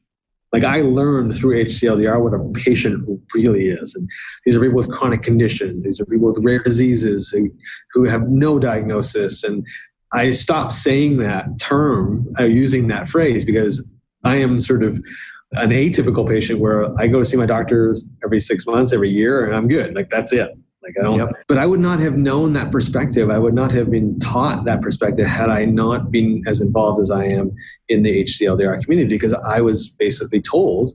Like 0.53 0.65
I 0.65 0.83
learned 0.83 1.35
through 1.35 1.65
HCLDR 1.65 2.21
what 2.21 2.35
a 2.35 2.61
patient 2.61 3.09
really 3.35 3.69
is, 3.69 3.95
and 3.95 4.07
these 4.45 4.55
are 4.55 4.61
people 4.61 4.77
with 4.77 4.91
chronic 4.91 5.23
conditions. 5.23 5.83
These 5.83 5.99
are 5.99 6.05
people 6.05 6.31
with 6.31 6.45
rare 6.45 6.63
diseases 6.63 7.31
who, 7.31 7.49
who 7.95 8.05
have 8.05 8.29
no 8.29 8.59
diagnosis, 8.59 9.45
and 9.45 9.67
I 10.13 10.33
stopped 10.33 10.75
saying 10.75 11.17
that 11.21 11.59
term, 11.59 12.35
uh, 12.39 12.45
using 12.45 12.89
that 12.89 13.09
phrase, 13.09 13.47
because 13.47 13.83
I 14.25 14.37
am 14.37 14.61
sort 14.61 14.83
of 14.83 15.03
an 15.55 15.71
atypical 15.71 16.29
patient 16.29 16.61
where 16.61 16.99
I 17.01 17.07
go 17.07 17.21
to 17.21 17.25
see 17.25 17.37
my 17.37 17.47
doctors 17.47 18.09
every 18.25 18.41
six 18.41 18.67
months, 18.67 18.93
every 18.93 19.11
year, 19.11 19.45
and 19.45 19.55
I'm 19.55 19.69
good. 19.69 19.95
Like 19.95 20.11
that's 20.11 20.33
it. 20.33 20.51
Like 20.83 20.95
I 20.99 21.03
don't. 21.03 21.19
Yep. 21.19 21.29
But 21.47 21.59
I 21.59 21.67
would 21.67 21.81
not 21.81 22.01
have 22.01 22.17
known 22.17 22.55
that 22.55 22.73
perspective. 22.73 23.31
I 23.31 23.39
would 23.39 23.55
not 23.55 23.71
have 23.73 23.91
been 23.91 24.19
taught 24.19 24.65
that 24.65 24.83
perspective 24.83 25.27
had 25.27 25.49
I 25.49 25.65
not 25.65 26.11
been 26.11 26.43
as 26.47 26.61
involved 26.61 27.01
as 27.01 27.11
I 27.11 27.25
am 27.27 27.53
in 27.89 28.03
the 28.03 28.25
HCLDR 28.25 28.83
community 28.83 29.09
because 29.09 29.35
I 29.35 29.61
was 29.61 29.89
basically 29.89 30.41
told 30.41 30.93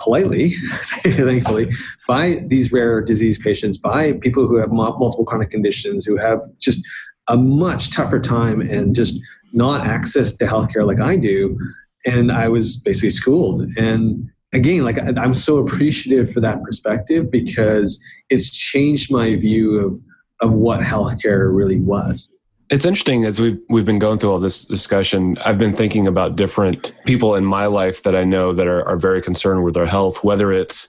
politely, 0.00 0.54
thankfully, 1.04 1.70
by 2.06 2.42
these 2.46 2.72
rare 2.72 3.00
disease 3.00 3.38
patients, 3.38 3.78
by 3.78 4.12
people 4.12 4.46
who 4.46 4.56
have 4.56 4.72
multiple 4.72 5.24
chronic 5.24 5.50
conditions, 5.50 6.04
who 6.04 6.16
have 6.16 6.40
just 6.58 6.80
a 7.28 7.36
much 7.36 7.90
tougher 7.90 8.18
time 8.18 8.60
and 8.60 8.94
just 8.94 9.18
not 9.52 9.86
access 9.86 10.34
to 10.36 10.44
healthcare 10.44 10.86
like 10.86 11.00
I 11.00 11.16
do, 11.16 11.58
and 12.06 12.32
I 12.32 12.48
was 12.48 12.76
basically 12.76 13.10
schooled. 13.10 13.62
And 13.76 14.30
again, 14.52 14.84
like 14.84 14.98
I'm 14.98 15.34
so 15.34 15.58
appreciative 15.58 16.32
for 16.32 16.40
that 16.40 16.62
perspective 16.62 17.30
because 17.30 18.02
it's 18.30 18.50
changed 18.50 19.12
my 19.12 19.36
view 19.36 19.78
of 19.78 19.96
of 20.40 20.54
what 20.54 20.80
healthcare 20.80 21.54
really 21.54 21.80
was. 21.80 22.30
It's 22.70 22.84
interesting 22.84 23.24
as 23.24 23.40
we've 23.40 23.58
we've 23.68 23.86
been 23.86 23.98
going 23.98 24.18
through 24.18 24.30
all 24.30 24.38
this 24.38 24.64
discussion. 24.64 25.36
I've 25.44 25.58
been 25.58 25.74
thinking 25.74 26.06
about 26.06 26.36
different 26.36 26.94
people 27.06 27.34
in 27.34 27.44
my 27.44 27.66
life 27.66 28.02
that 28.02 28.14
I 28.14 28.24
know 28.24 28.52
that 28.52 28.66
are, 28.66 28.86
are 28.86 28.98
very 28.98 29.22
concerned 29.22 29.64
with 29.64 29.74
their 29.74 29.86
health, 29.86 30.22
whether 30.22 30.52
it's 30.52 30.88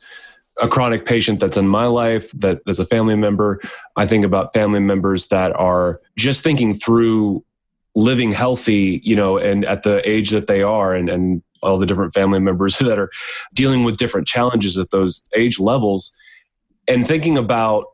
a 0.62 0.67
chronic 0.67 1.06
patient 1.06 1.39
that's 1.39 1.56
in 1.56 1.67
my 1.67 1.86
life 1.86 2.32
that 2.34 2.60
as 2.67 2.80
a 2.80 2.86
family 2.86 3.15
member. 3.15 3.62
I 3.95 4.06
think 4.06 4.26
about 4.26 4.54
family 4.54 4.82
members 4.82 5.28
that 5.28 5.58
are 5.58 6.02
just 6.17 6.43
thinking 6.43 6.74
through 6.74 7.45
living 8.00 8.32
healthy, 8.32 9.02
you 9.04 9.16
know, 9.16 9.38
and 9.38 9.66
at 9.66 9.84
the 9.84 10.08
age 10.10 10.30
that 10.30 10.48
they 10.48 10.64
are, 10.64 10.94
and, 10.96 11.10
and 11.10 11.44
all 11.62 11.78
the 11.78 11.86
different 11.86 12.14
family 12.14 12.40
members 12.50 12.78
that 12.80 12.98
are 12.98 13.10
dealing 13.54 13.84
with 13.84 13.98
different 13.98 14.28
challenges 14.28 14.78
at 14.78 14.92
those 14.92 15.28
age 15.36 15.60
levels, 15.60 16.14
and 16.88 17.08
thinking 17.08 17.38
about 17.38 17.86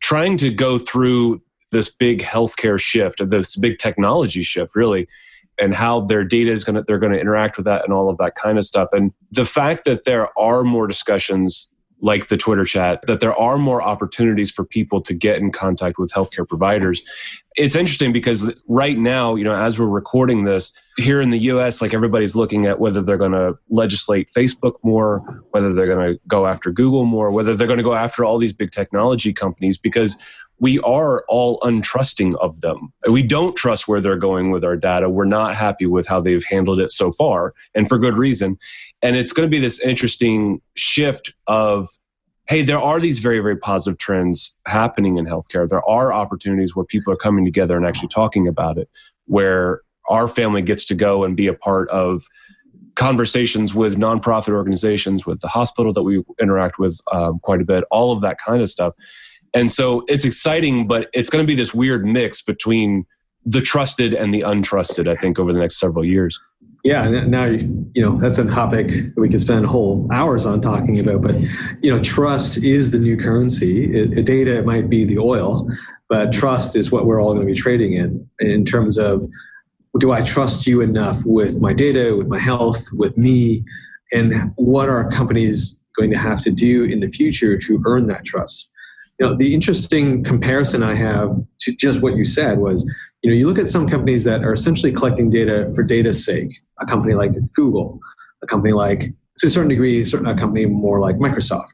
trying 0.00 0.36
to 0.36 0.50
go 0.50 0.78
through 0.78 1.42
this 1.72 1.88
big 1.88 2.22
healthcare 2.22 2.80
shift, 2.80 3.28
this 3.28 3.56
big 3.56 3.78
technology 3.78 4.42
shift, 4.42 4.76
really, 4.76 5.08
and 5.58 5.74
how 5.74 6.00
their 6.00 6.22
data 6.22 6.50
is 6.50 6.62
going 6.62 6.76
to 6.76 6.84
they're 6.86 6.98
going 6.98 7.12
to 7.12 7.18
interact 7.18 7.56
with 7.56 7.64
that 7.64 7.82
and 7.84 7.92
all 7.92 8.08
of 8.08 8.18
that 8.18 8.34
kind 8.34 8.58
of 8.58 8.64
stuff. 8.64 8.88
And 8.92 9.12
the 9.32 9.46
fact 9.46 9.84
that 9.86 10.04
there 10.04 10.28
are 10.38 10.62
more 10.62 10.86
discussions 10.86 11.72
like 12.00 12.28
the 12.28 12.36
Twitter 12.36 12.64
chat, 12.64 13.00
that 13.06 13.20
there 13.20 13.34
are 13.34 13.58
more 13.58 13.82
opportunities 13.82 14.50
for 14.50 14.64
people 14.64 15.00
to 15.00 15.14
get 15.14 15.38
in 15.38 15.50
contact 15.50 15.98
with 15.98 16.12
healthcare 16.12 16.46
providers. 16.46 17.02
It's 17.56 17.74
interesting 17.74 18.12
because 18.12 18.52
right 18.68 18.98
now, 18.98 19.34
you 19.34 19.44
know, 19.44 19.56
as 19.56 19.78
we're 19.78 19.86
recording 19.86 20.44
this 20.44 20.78
here 20.98 21.20
in 21.20 21.30
the 21.30 21.38
US, 21.38 21.80
like 21.80 21.94
everybody's 21.94 22.36
looking 22.36 22.66
at 22.66 22.80
whether 22.80 23.00
they're 23.00 23.16
going 23.16 23.32
to 23.32 23.56
legislate 23.70 24.30
Facebook 24.30 24.74
more, 24.82 25.42
whether 25.50 25.72
they're 25.72 25.92
going 25.92 26.14
to 26.14 26.20
go 26.28 26.46
after 26.46 26.70
Google 26.70 27.04
more, 27.04 27.30
whether 27.30 27.54
they're 27.54 27.66
going 27.66 27.78
to 27.78 27.82
go 27.84 27.94
after 27.94 28.24
all 28.24 28.38
these 28.38 28.52
big 28.52 28.72
technology 28.72 29.32
companies 29.32 29.78
because 29.78 30.16
we 30.58 30.78
are 30.80 31.24
all 31.28 31.60
untrusting 31.60 32.34
of 32.36 32.60
them. 32.60 32.92
We 33.10 33.22
don't 33.22 33.56
trust 33.56 33.86
where 33.86 34.00
they're 34.00 34.16
going 34.16 34.50
with 34.50 34.64
our 34.64 34.76
data. 34.76 35.10
We're 35.10 35.24
not 35.24 35.54
happy 35.54 35.86
with 35.86 36.06
how 36.06 36.20
they've 36.20 36.44
handled 36.44 36.80
it 36.80 36.90
so 36.90 37.10
far, 37.10 37.52
and 37.74 37.88
for 37.88 37.98
good 37.98 38.18
reason. 38.18 38.58
And 39.02 39.16
it's 39.16 39.32
going 39.32 39.46
to 39.46 39.50
be 39.50 39.60
this 39.60 39.80
interesting 39.80 40.60
shift 40.74 41.34
of 41.46 41.88
hey, 42.48 42.62
there 42.62 42.78
are 42.78 43.00
these 43.00 43.18
very, 43.18 43.40
very 43.40 43.56
positive 43.56 43.98
trends 43.98 44.56
happening 44.66 45.18
in 45.18 45.26
healthcare. 45.26 45.68
There 45.68 45.86
are 45.88 46.12
opportunities 46.12 46.76
where 46.76 46.84
people 46.84 47.12
are 47.12 47.16
coming 47.16 47.44
together 47.44 47.76
and 47.76 47.84
actually 47.84 48.08
talking 48.08 48.46
about 48.46 48.78
it, 48.78 48.88
where 49.24 49.82
our 50.08 50.28
family 50.28 50.62
gets 50.62 50.84
to 50.86 50.94
go 50.94 51.24
and 51.24 51.36
be 51.36 51.48
a 51.48 51.54
part 51.54 51.88
of 51.90 52.22
conversations 52.94 53.74
with 53.74 53.96
nonprofit 53.96 54.52
organizations, 54.52 55.26
with 55.26 55.40
the 55.40 55.48
hospital 55.48 55.92
that 55.92 56.04
we 56.04 56.22
interact 56.40 56.78
with 56.78 57.00
um, 57.12 57.40
quite 57.40 57.60
a 57.60 57.64
bit, 57.64 57.84
all 57.90 58.12
of 58.12 58.20
that 58.22 58.38
kind 58.38 58.62
of 58.62 58.70
stuff. 58.70 58.94
And 59.56 59.72
so 59.72 60.04
it's 60.06 60.26
exciting, 60.26 60.86
but 60.86 61.08
it's 61.14 61.30
going 61.30 61.42
to 61.42 61.46
be 61.46 61.54
this 61.54 61.72
weird 61.72 62.04
mix 62.04 62.42
between 62.42 63.06
the 63.46 63.62
trusted 63.62 64.12
and 64.12 64.34
the 64.34 64.42
untrusted, 64.42 65.08
I 65.08 65.14
think, 65.14 65.38
over 65.38 65.50
the 65.50 65.58
next 65.58 65.80
several 65.80 66.04
years. 66.04 66.38
Yeah, 66.84 67.08
now 67.08 67.46
you 67.46 68.02
know 68.02 68.18
that's 68.20 68.38
a 68.38 68.44
topic 68.44 69.12
we 69.16 69.28
could 69.28 69.40
spend 69.40 69.66
whole 69.66 70.08
hours 70.12 70.44
on 70.44 70.60
talking 70.60 71.00
about. 71.00 71.22
But 71.22 71.34
you 71.82 71.90
know, 71.90 72.00
trust 72.00 72.58
is 72.58 72.90
the 72.90 72.98
new 72.98 73.16
currency. 73.16 73.92
It, 73.92 74.24
data 74.26 74.62
might 74.62 74.90
be 74.90 75.04
the 75.04 75.18
oil, 75.18 75.68
but 76.08 76.32
trust 76.32 76.76
is 76.76 76.92
what 76.92 77.06
we're 77.06 77.20
all 77.20 77.34
going 77.34 77.46
to 77.46 77.52
be 77.52 77.58
trading 77.58 77.94
in. 77.94 78.28
In 78.40 78.64
terms 78.64 78.98
of, 78.98 79.26
do 79.98 80.12
I 80.12 80.22
trust 80.22 80.66
you 80.66 80.82
enough 80.82 81.24
with 81.24 81.60
my 81.60 81.72
data, 81.72 82.14
with 82.14 82.28
my 82.28 82.38
health, 82.38 82.84
with 82.92 83.16
me, 83.16 83.64
and 84.12 84.52
what 84.56 84.90
are 84.90 85.10
companies 85.10 85.78
going 85.98 86.10
to 86.10 86.18
have 86.18 86.42
to 86.42 86.50
do 86.50 86.84
in 86.84 87.00
the 87.00 87.08
future 87.08 87.56
to 87.58 87.82
earn 87.86 88.06
that 88.08 88.24
trust? 88.26 88.68
You 89.18 89.26
know 89.26 89.34
the 89.34 89.54
interesting 89.54 90.22
comparison 90.22 90.82
i 90.82 90.94
have 90.94 91.34
to 91.58 91.74
just 91.74 92.02
what 92.02 92.16
you 92.16 92.24
said 92.24 92.58
was 92.58 92.88
you 93.22 93.30
know 93.30 93.36
you 93.36 93.46
look 93.46 93.58
at 93.58 93.68
some 93.68 93.88
companies 93.88 94.24
that 94.24 94.42
are 94.44 94.52
essentially 94.52 94.92
collecting 94.92 95.30
data 95.30 95.70
for 95.74 95.82
data's 95.82 96.24
sake 96.24 96.52
a 96.80 96.86
company 96.86 97.14
like 97.14 97.32
google 97.54 97.98
a 98.42 98.46
company 98.46 98.72
like 98.72 99.12
to 99.38 99.46
a 99.46 99.50
certain 99.50 99.68
degree 99.68 100.00
a 100.00 100.34
company 100.34 100.66
more 100.66 101.00
like 101.00 101.16
microsoft. 101.16 101.72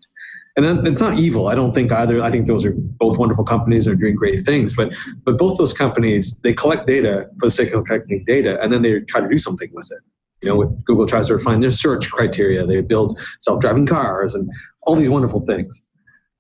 And 0.55 0.67
then 0.67 0.87
it's 0.87 1.01
not 1.01 1.19
evil. 1.19 1.49
I 1.49 1.55
don't 1.55 1.73
think 1.73 1.91
either 1.93 2.23
i 2.23 2.31
think 2.31 2.47
those 2.47 2.65
are 2.65 2.75
both 2.77 3.19
wonderful 3.19 3.45
companies 3.45 3.87
and 3.87 3.95
are 3.95 4.03
doing 4.03 4.17
great 4.17 4.45
things 4.45 4.75
but 4.75 4.93
but 5.25 5.39
both 5.39 5.59
those 5.59 5.73
companies 5.73 6.39
they 6.41 6.53
collect 6.53 6.87
data 6.87 7.29
for 7.39 7.47
the 7.47 7.51
sake 7.51 7.73
of 7.73 7.85
collecting 7.87 8.25
data 8.27 8.63
and 8.63 8.73
then 8.73 8.83
they 8.83 9.01
try 9.01 9.21
to 9.21 9.29
do 9.29 9.39
something 9.39 9.71
with 9.73 9.91
it. 9.91 10.03
You 10.43 10.49
know 10.49 10.65
google 10.85 11.07
tries 11.07 11.29
to 11.29 11.35
refine 11.35 11.61
their 11.61 11.71
search 11.71 12.11
criteria 12.11 12.67
they 12.67 12.83
build 12.83 13.19
self-driving 13.41 13.87
cars 13.87 14.35
and 14.35 14.51
all 14.83 14.97
these 14.97 15.09
wonderful 15.09 15.41
things 15.41 15.85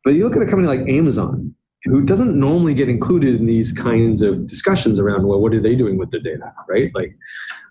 but 0.04 0.10
you 0.10 0.24
look 0.24 0.36
at 0.36 0.42
a 0.42 0.46
company 0.46 0.68
like 0.68 0.88
Amazon, 0.88 1.54
who 1.84 2.02
doesn't 2.02 2.38
normally 2.38 2.74
get 2.74 2.88
included 2.88 3.34
in 3.34 3.46
these 3.46 3.72
kinds 3.72 4.22
of 4.22 4.46
discussions 4.46 5.00
around, 5.00 5.26
well, 5.26 5.40
what 5.40 5.52
are 5.52 5.60
they 5.60 5.74
doing 5.74 5.98
with 5.98 6.10
their 6.10 6.20
data, 6.20 6.52
right? 6.68 6.90
Like, 6.94 7.16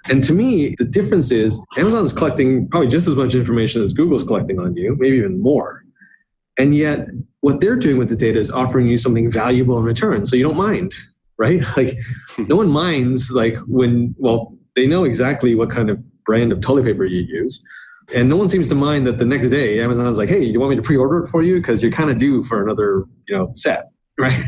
and 0.10 0.24
to 0.24 0.34
me, 0.34 0.76
the 0.80 0.86
difference 0.86 1.32
is 1.32 1.60
Amazon's 1.78 2.12
collecting 2.12 2.68
probably 2.70 2.90
just 2.90 3.08
as 3.08 3.16
much 3.16 3.36
information 3.36 3.82
as 3.82 3.94
Google's 3.94 4.24
collecting 4.24 4.60
on 4.60 4.76
you, 4.76 4.96
maybe 5.00 5.18
even 5.18 5.42
more. 5.42 5.84
And 6.58 6.76
yet, 6.76 7.08
what 7.42 7.62
they're 7.62 7.76
doing 7.76 7.98
with 7.98 8.10
the 8.10 8.16
data 8.16 8.40
is 8.40 8.50
offering 8.50 8.88
you 8.88 8.98
something 8.98 9.32
valuable 9.32 9.78
in 9.78 9.84
return. 9.84 10.26
So 10.26 10.36
you 10.36 10.44
don't 10.44 10.58
mind, 10.58 10.94
right? 11.38 11.62
Like, 11.78 11.98
no 12.38 12.58
one 12.58 12.70
minds, 12.70 13.32
like, 13.32 13.56
when, 13.68 14.14
well, 14.18 14.58
they 14.76 14.88
know 14.88 15.04
exactly 15.06 15.56
what 15.56 15.70
kind 15.70 15.90
of 15.90 16.00
brand 16.26 16.52
of 16.52 16.62
toilet 16.62 16.86
paper 16.86 17.06
you 17.06 17.22
use. 17.22 17.64
And 18.14 18.28
no 18.28 18.36
one 18.36 18.50
seems 18.50 18.68
to 18.70 18.76
mind 18.76 19.08
that 19.08 19.18
the 19.18 19.26
next 19.26 19.50
day 19.50 19.80
Amazon's 19.80 20.18
like, 20.18 20.30
hey, 20.30 20.44
you 20.44 20.60
want 20.60 20.72
me 20.72 20.76
to 20.76 20.82
pre-order 20.82 21.24
it 21.24 21.28
for 21.28 21.42
you? 21.42 21.56
Because 21.56 21.82
you're 21.82 21.92
kind 21.92 22.10
of 22.10 22.20
due 22.20 22.44
for 22.44 22.62
another, 22.62 23.06
you 23.28 23.38
know, 23.38 23.52
set, 23.54 23.90
right? 24.20 24.44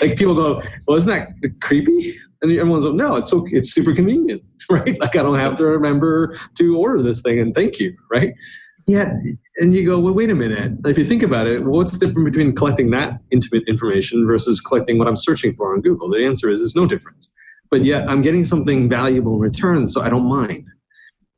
like 0.00 0.16
people 0.16 0.34
go, 0.34 0.62
well, 0.86 0.96
isn't 0.96 1.10
that 1.10 1.28
creepy? 1.60 2.18
And 2.42 2.52
everyone's 2.52 2.84
like, 2.84 2.94
no, 2.94 3.16
it's 3.16 3.30
so 3.30 3.46
it's 3.50 3.72
super 3.72 3.94
convenient, 3.94 4.42
right? 4.70 4.98
Like 5.00 5.16
I 5.16 5.22
don't 5.22 5.38
have 5.38 5.56
to 5.56 5.66
remember 5.66 6.38
to 6.56 6.76
order 6.76 7.02
this 7.02 7.22
thing 7.22 7.38
and 7.38 7.54
thank 7.54 7.78
you, 7.78 7.96
right? 8.10 8.34
Yeah, 8.88 9.12
and 9.56 9.74
you 9.74 9.84
go, 9.84 9.98
well, 9.98 10.14
wait 10.14 10.30
a 10.30 10.34
minute. 10.34 10.74
If 10.84 10.96
you 10.96 11.04
think 11.04 11.24
about 11.24 11.48
it, 11.48 11.64
what's 11.64 11.98
different 11.98 12.24
between 12.24 12.54
collecting 12.54 12.90
that 12.92 13.18
intimate 13.32 13.64
information 13.66 14.24
versus 14.28 14.60
collecting 14.60 14.96
what 14.96 15.08
I'm 15.08 15.16
searching 15.16 15.56
for 15.56 15.74
on 15.74 15.80
Google? 15.80 16.08
The 16.08 16.24
answer 16.24 16.48
is 16.48 16.60
there's 16.60 16.76
no 16.76 16.86
difference. 16.86 17.28
But 17.68 17.84
yet 17.84 18.08
I'm 18.08 18.22
getting 18.22 18.44
something 18.44 18.88
valuable 18.88 19.34
in 19.34 19.40
return, 19.40 19.88
so 19.88 20.02
I 20.02 20.08
don't 20.08 20.28
mind. 20.28 20.68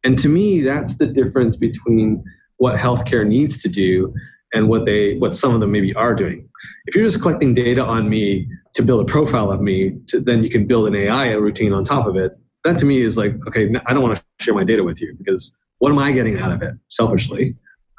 And 0.08 0.18
to 0.20 0.30
me, 0.30 0.62
that's 0.62 0.96
the 0.96 1.06
difference 1.06 1.58
between 1.58 2.24
what 2.56 2.76
healthcare 2.76 3.26
needs 3.26 3.60
to 3.60 3.68
do 3.68 4.14
and 4.54 4.66
what 4.66 4.86
they 4.86 5.18
what 5.18 5.34
some 5.34 5.52
of 5.52 5.60
them 5.60 5.70
maybe 5.70 5.94
are 5.96 6.14
doing. 6.14 6.48
If 6.86 6.96
you're 6.96 7.04
just 7.04 7.20
collecting 7.20 7.52
data 7.52 7.84
on 7.84 8.08
me 8.08 8.48
to 8.72 8.82
build 8.82 9.02
a 9.02 9.04
profile 9.04 9.52
of 9.52 9.60
me, 9.60 9.98
to, 10.06 10.18
then 10.18 10.42
you 10.42 10.48
can 10.48 10.66
build 10.66 10.88
an 10.88 10.94
AI 10.94 11.32
routine 11.32 11.74
on 11.74 11.84
top 11.84 12.06
of 12.06 12.16
it. 12.16 12.32
That 12.64 12.78
to 12.78 12.86
me 12.86 13.02
is 13.02 13.18
like, 13.18 13.34
okay, 13.48 13.70
I 13.84 13.92
don't 13.92 14.02
want 14.02 14.16
to 14.16 14.24
share 14.40 14.54
my 14.54 14.64
data 14.64 14.82
with 14.82 14.98
you 15.02 15.14
because 15.18 15.54
what 15.76 15.92
am 15.92 15.98
I 15.98 16.10
getting 16.12 16.40
out 16.40 16.52
of 16.52 16.62
it? 16.62 16.72
Selfishly, 16.88 17.54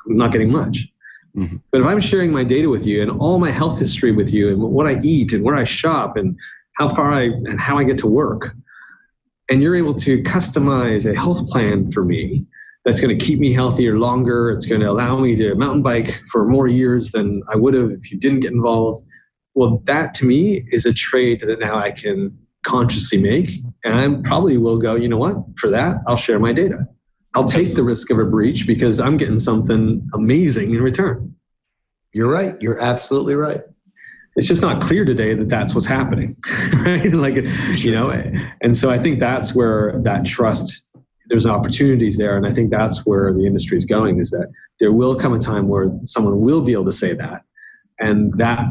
I'm 0.07 0.17
not 0.17 0.31
getting 0.31 0.51
much. 0.51 0.87
Mm-hmm. 1.37 1.57
But 1.71 1.81
if 1.81 1.85
I'm 1.85 2.01
sharing 2.01 2.31
my 2.31 2.43
data 2.43 2.69
with 2.69 2.87
you 2.87 3.03
and 3.03 3.11
all 3.21 3.37
my 3.37 3.51
health 3.51 3.77
history 3.77 4.13
with 4.13 4.33
you 4.33 4.49
and 4.49 4.59
what 4.59 4.87
I 4.87 4.99
eat 5.03 5.31
and 5.31 5.43
where 5.43 5.55
I 5.55 5.63
shop 5.63 6.17
and 6.17 6.35
how 6.73 6.89
far 6.89 7.13
I 7.13 7.25
and 7.25 7.59
how 7.59 7.77
I 7.77 7.83
get 7.83 7.99
to 7.99 8.07
work, 8.07 8.55
and 9.49 9.61
you're 9.61 9.75
able 9.75 9.95
to 9.95 10.21
customize 10.23 11.09
a 11.09 11.15
health 11.15 11.47
plan 11.47 11.91
for 11.91 12.05
me 12.05 12.45
that's 12.85 13.01
going 13.01 13.17
to 13.17 13.25
keep 13.25 13.39
me 13.39 13.51
healthier 13.51 13.97
longer. 13.97 14.51
It's 14.51 14.65
going 14.65 14.81
to 14.81 14.89
allow 14.89 15.19
me 15.19 15.35
to 15.35 15.55
mountain 15.55 15.83
bike 15.83 16.21
for 16.31 16.47
more 16.47 16.67
years 16.67 17.11
than 17.11 17.41
I 17.49 17.55
would 17.55 17.73
have 17.73 17.91
if 17.91 18.11
you 18.11 18.17
didn't 18.17 18.41
get 18.41 18.51
involved. 18.51 19.03
Well, 19.55 19.81
that 19.85 20.13
to 20.15 20.25
me 20.25 20.65
is 20.71 20.85
a 20.85 20.93
trade 20.93 21.41
that 21.41 21.59
now 21.59 21.77
I 21.77 21.91
can 21.91 22.37
consciously 22.63 23.17
make. 23.17 23.61
And 23.83 23.95
I 23.95 24.27
probably 24.27 24.57
will 24.57 24.77
go, 24.77 24.95
you 24.95 25.09
know 25.09 25.17
what? 25.17 25.35
For 25.57 25.69
that, 25.69 25.97
I'll 26.07 26.15
share 26.15 26.39
my 26.39 26.53
data. 26.53 26.87
I'll 27.35 27.47
take 27.47 27.75
the 27.75 27.83
risk 27.83 28.09
of 28.09 28.19
a 28.19 28.25
breach 28.25 28.65
because 28.65 28.99
I'm 28.99 29.17
getting 29.17 29.39
something 29.39 30.07
amazing 30.13 30.73
in 30.73 30.81
return. 30.81 31.35
You're 32.13 32.31
right. 32.31 32.55
You're 32.59 32.79
absolutely 32.79 33.35
right 33.35 33.61
it's 34.35 34.47
just 34.47 34.61
not 34.61 34.81
clear 34.81 35.05
today 35.05 35.33
that 35.33 35.49
that's 35.49 35.73
what's 35.73 35.87
happening 35.87 36.35
right 36.73 37.11
like 37.11 37.35
you 37.75 37.91
know 37.91 38.09
and 38.61 38.77
so 38.77 38.89
i 38.89 38.97
think 38.97 39.19
that's 39.19 39.55
where 39.55 39.99
that 40.03 40.25
trust 40.25 40.83
there's 41.27 41.45
opportunities 41.45 42.17
there 42.17 42.37
and 42.37 42.45
i 42.45 42.53
think 42.53 42.71
that's 42.71 43.05
where 43.05 43.33
the 43.33 43.45
industry 43.45 43.77
is 43.77 43.85
going 43.85 44.19
is 44.19 44.29
that 44.29 44.51
there 44.79 44.91
will 44.91 45.15
come 45.15 45.33
a 45.33 45.39
time 45.39 45.67
where 45.67 45.91
someone 46.05 46.39
will 46.41 46.61
be 46.61 46.71
able 46.71 46.85
to 46.85 46.91
say 46.91 47.13
that 47.13 47.43
and 47.99 48.33
that 48.37 48.65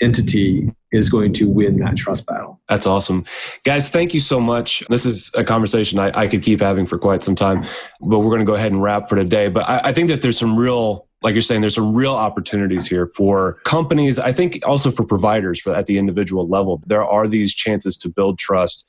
entity 0.00 0.70
is 0.92 1.08
going 1.08 1.32
to 1.32 1.48
win 1.48 1.78
that 1.80 1.96
trust 1.96 2.26
battle. 2.26 2.60
That's 2.68 2.86
awesome. 2.86 3.24
Guys, 3.64 3.90
thank 3.90 4.14
you 4.14 4.20
so 4.20 4.38
much. 4.38 4.84
This 4.88 5.04
is 5.04 5.30
a 5.34 5.44
conversation 5.44 5.98
I, 5.98 6.12
I 6.16 6.28
could 6.28 6.42
keep 6.42 6.60
having 6.60 6.86
for 6.86 6.98
quite 6.98 7.22
some 7.22 7.34
time, 7.34 7.64
but 8.00 8.20
we're 8.20 8.30
going 8.30 8.40
to 8.40 8.44
go 8.44 8.54
ahead 8.54 8.72
and 8.72 8.82
wrap 8.82 9.08
for 9.08 9.16
today. 9.16 9.48
But 9.48 9.68
I, 9.68 9.80
I 9.88 9.92
think 9.92 10.08
that 10.08 10.22
there's 10.22 10.38
some 10.38 10.56
real 10.56 11.08
like 11.24 11.32
you're 11.32 11.42
saying, 11.42 11.62
there's 11.62 11.74
some 11.74 11.94
real 11.94 12.14
opportunities 12.14 12.86
here 12.86 13.06
for 13.06 13.54
companies. 13.64 14.18
I 14.18 14.30
think 14.30 14.60
also 14.66 14.90
for 14.90 15.04
providers 15.04 15.58
for 15.58 15.74
at 15.74 15.86
the 15.86 15.96
individual 15.96 16.46
level. 16.46 16.82
There 16.86 17.02
are 17.02 17.26
these 17.26 17.54
chances 17.54 17.96
to 17.98 18.10
build 18.10 18.38
trust. 18.38 18.84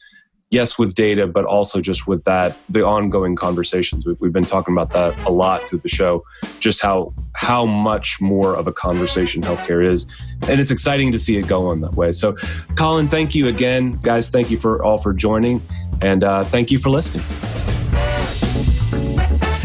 Yes, 0.52 0.78
with 0.78 0.93
data, 0.93 1.26
but 1.26 1.45
also 1.45 1.82
just 1.82 2.08
with 2.08 2.24
that, 2.26 2.56
the 2.69 2.86
ongoing 2.86 3.36
conversations. 3.36 4.06
We've, 4.06 4.19
we've 4.21 4.34
been 4.34 4.45
talking 4.45 4.74
about 4.74 4.91
that 4.91 5.17
a 5.26 5.32
lot 5.32 5.62
through 5.63 5.80
the 5.80 5.89
show, 5.89 6.24
just 6.60 6.82
how 6.82 7.13
how 7.34 7.65
much 7.65 8.21
more 8.21 8.56
of 8.56 8.67
a 8.67 8.71
conversation 8.71 9.41
healthcare 9.41 9.84
is, 9.84 10.06
and 10.48 10.60
it's 10.62 10.69
exciting 10.69 11.12
to 11.13 11.19
see 11.19 11.38
it 11.38 11.48
go 11.48 11.67
on 11.67 11.82
that 11.82 11.95
way. 11.95 12.12
So, 12.12 12.36
Colin, 12.76 13.08
thank 13.08 13.34
you 13.34 13.48
again, 13.48 13.98
guys. 14.04 14.30
Thank 14.30 14.52
you 14.52 14.58
for 14.58 14.84
all 14.84 15.00
for 15.00 15.13
joining, 15.13 15.62
and 16.04 16.24
uh, 16.24 16.43
thank 16.43 16.69
you 16.69 16.78
for 16.78 16.91
listening. 16.91 17.26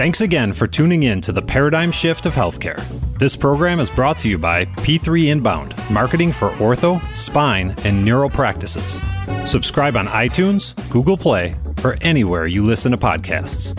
Thanks 0.01 0.23
again 0.23 0.55
for 0.55 0.67
tuning 0.67 1.03
in 1.03 1.21
to 1.21 1.31
the 1.31 1.43
Paradigm 1.43 1.93
Shift 1.93 2.25
of 2.25 2.33
Healthcare. 2.33 2.83
This 3.19 3.37
program 3.37 3.81
is 3.81 3.91
brought 3.91 4.19
to 4.21 4.31
you 4.31 4.39
by 4.39 4.65
P3 4.65 5.27
Inbound, 5.27 5.75
marketing 5.91 6.33
for 6.33 6.49
ortho, 6.53 6.99
spine, 7.15 7.75
and 7.85 8.03
neural 8.03 8.31
practices. 8.31 9.03
Subscribe 9.45 9.99
on 9.99 10.07
iTunes, 10.07 10.73
Google 10.89 11.19
Play, 11.19 11.55
or 11.85 11.99
anywhere 12.01 12.47
you 12.47 12.65
listen 12.65 12.93
to 12.93 12.97
podcasts. 12.97 13.79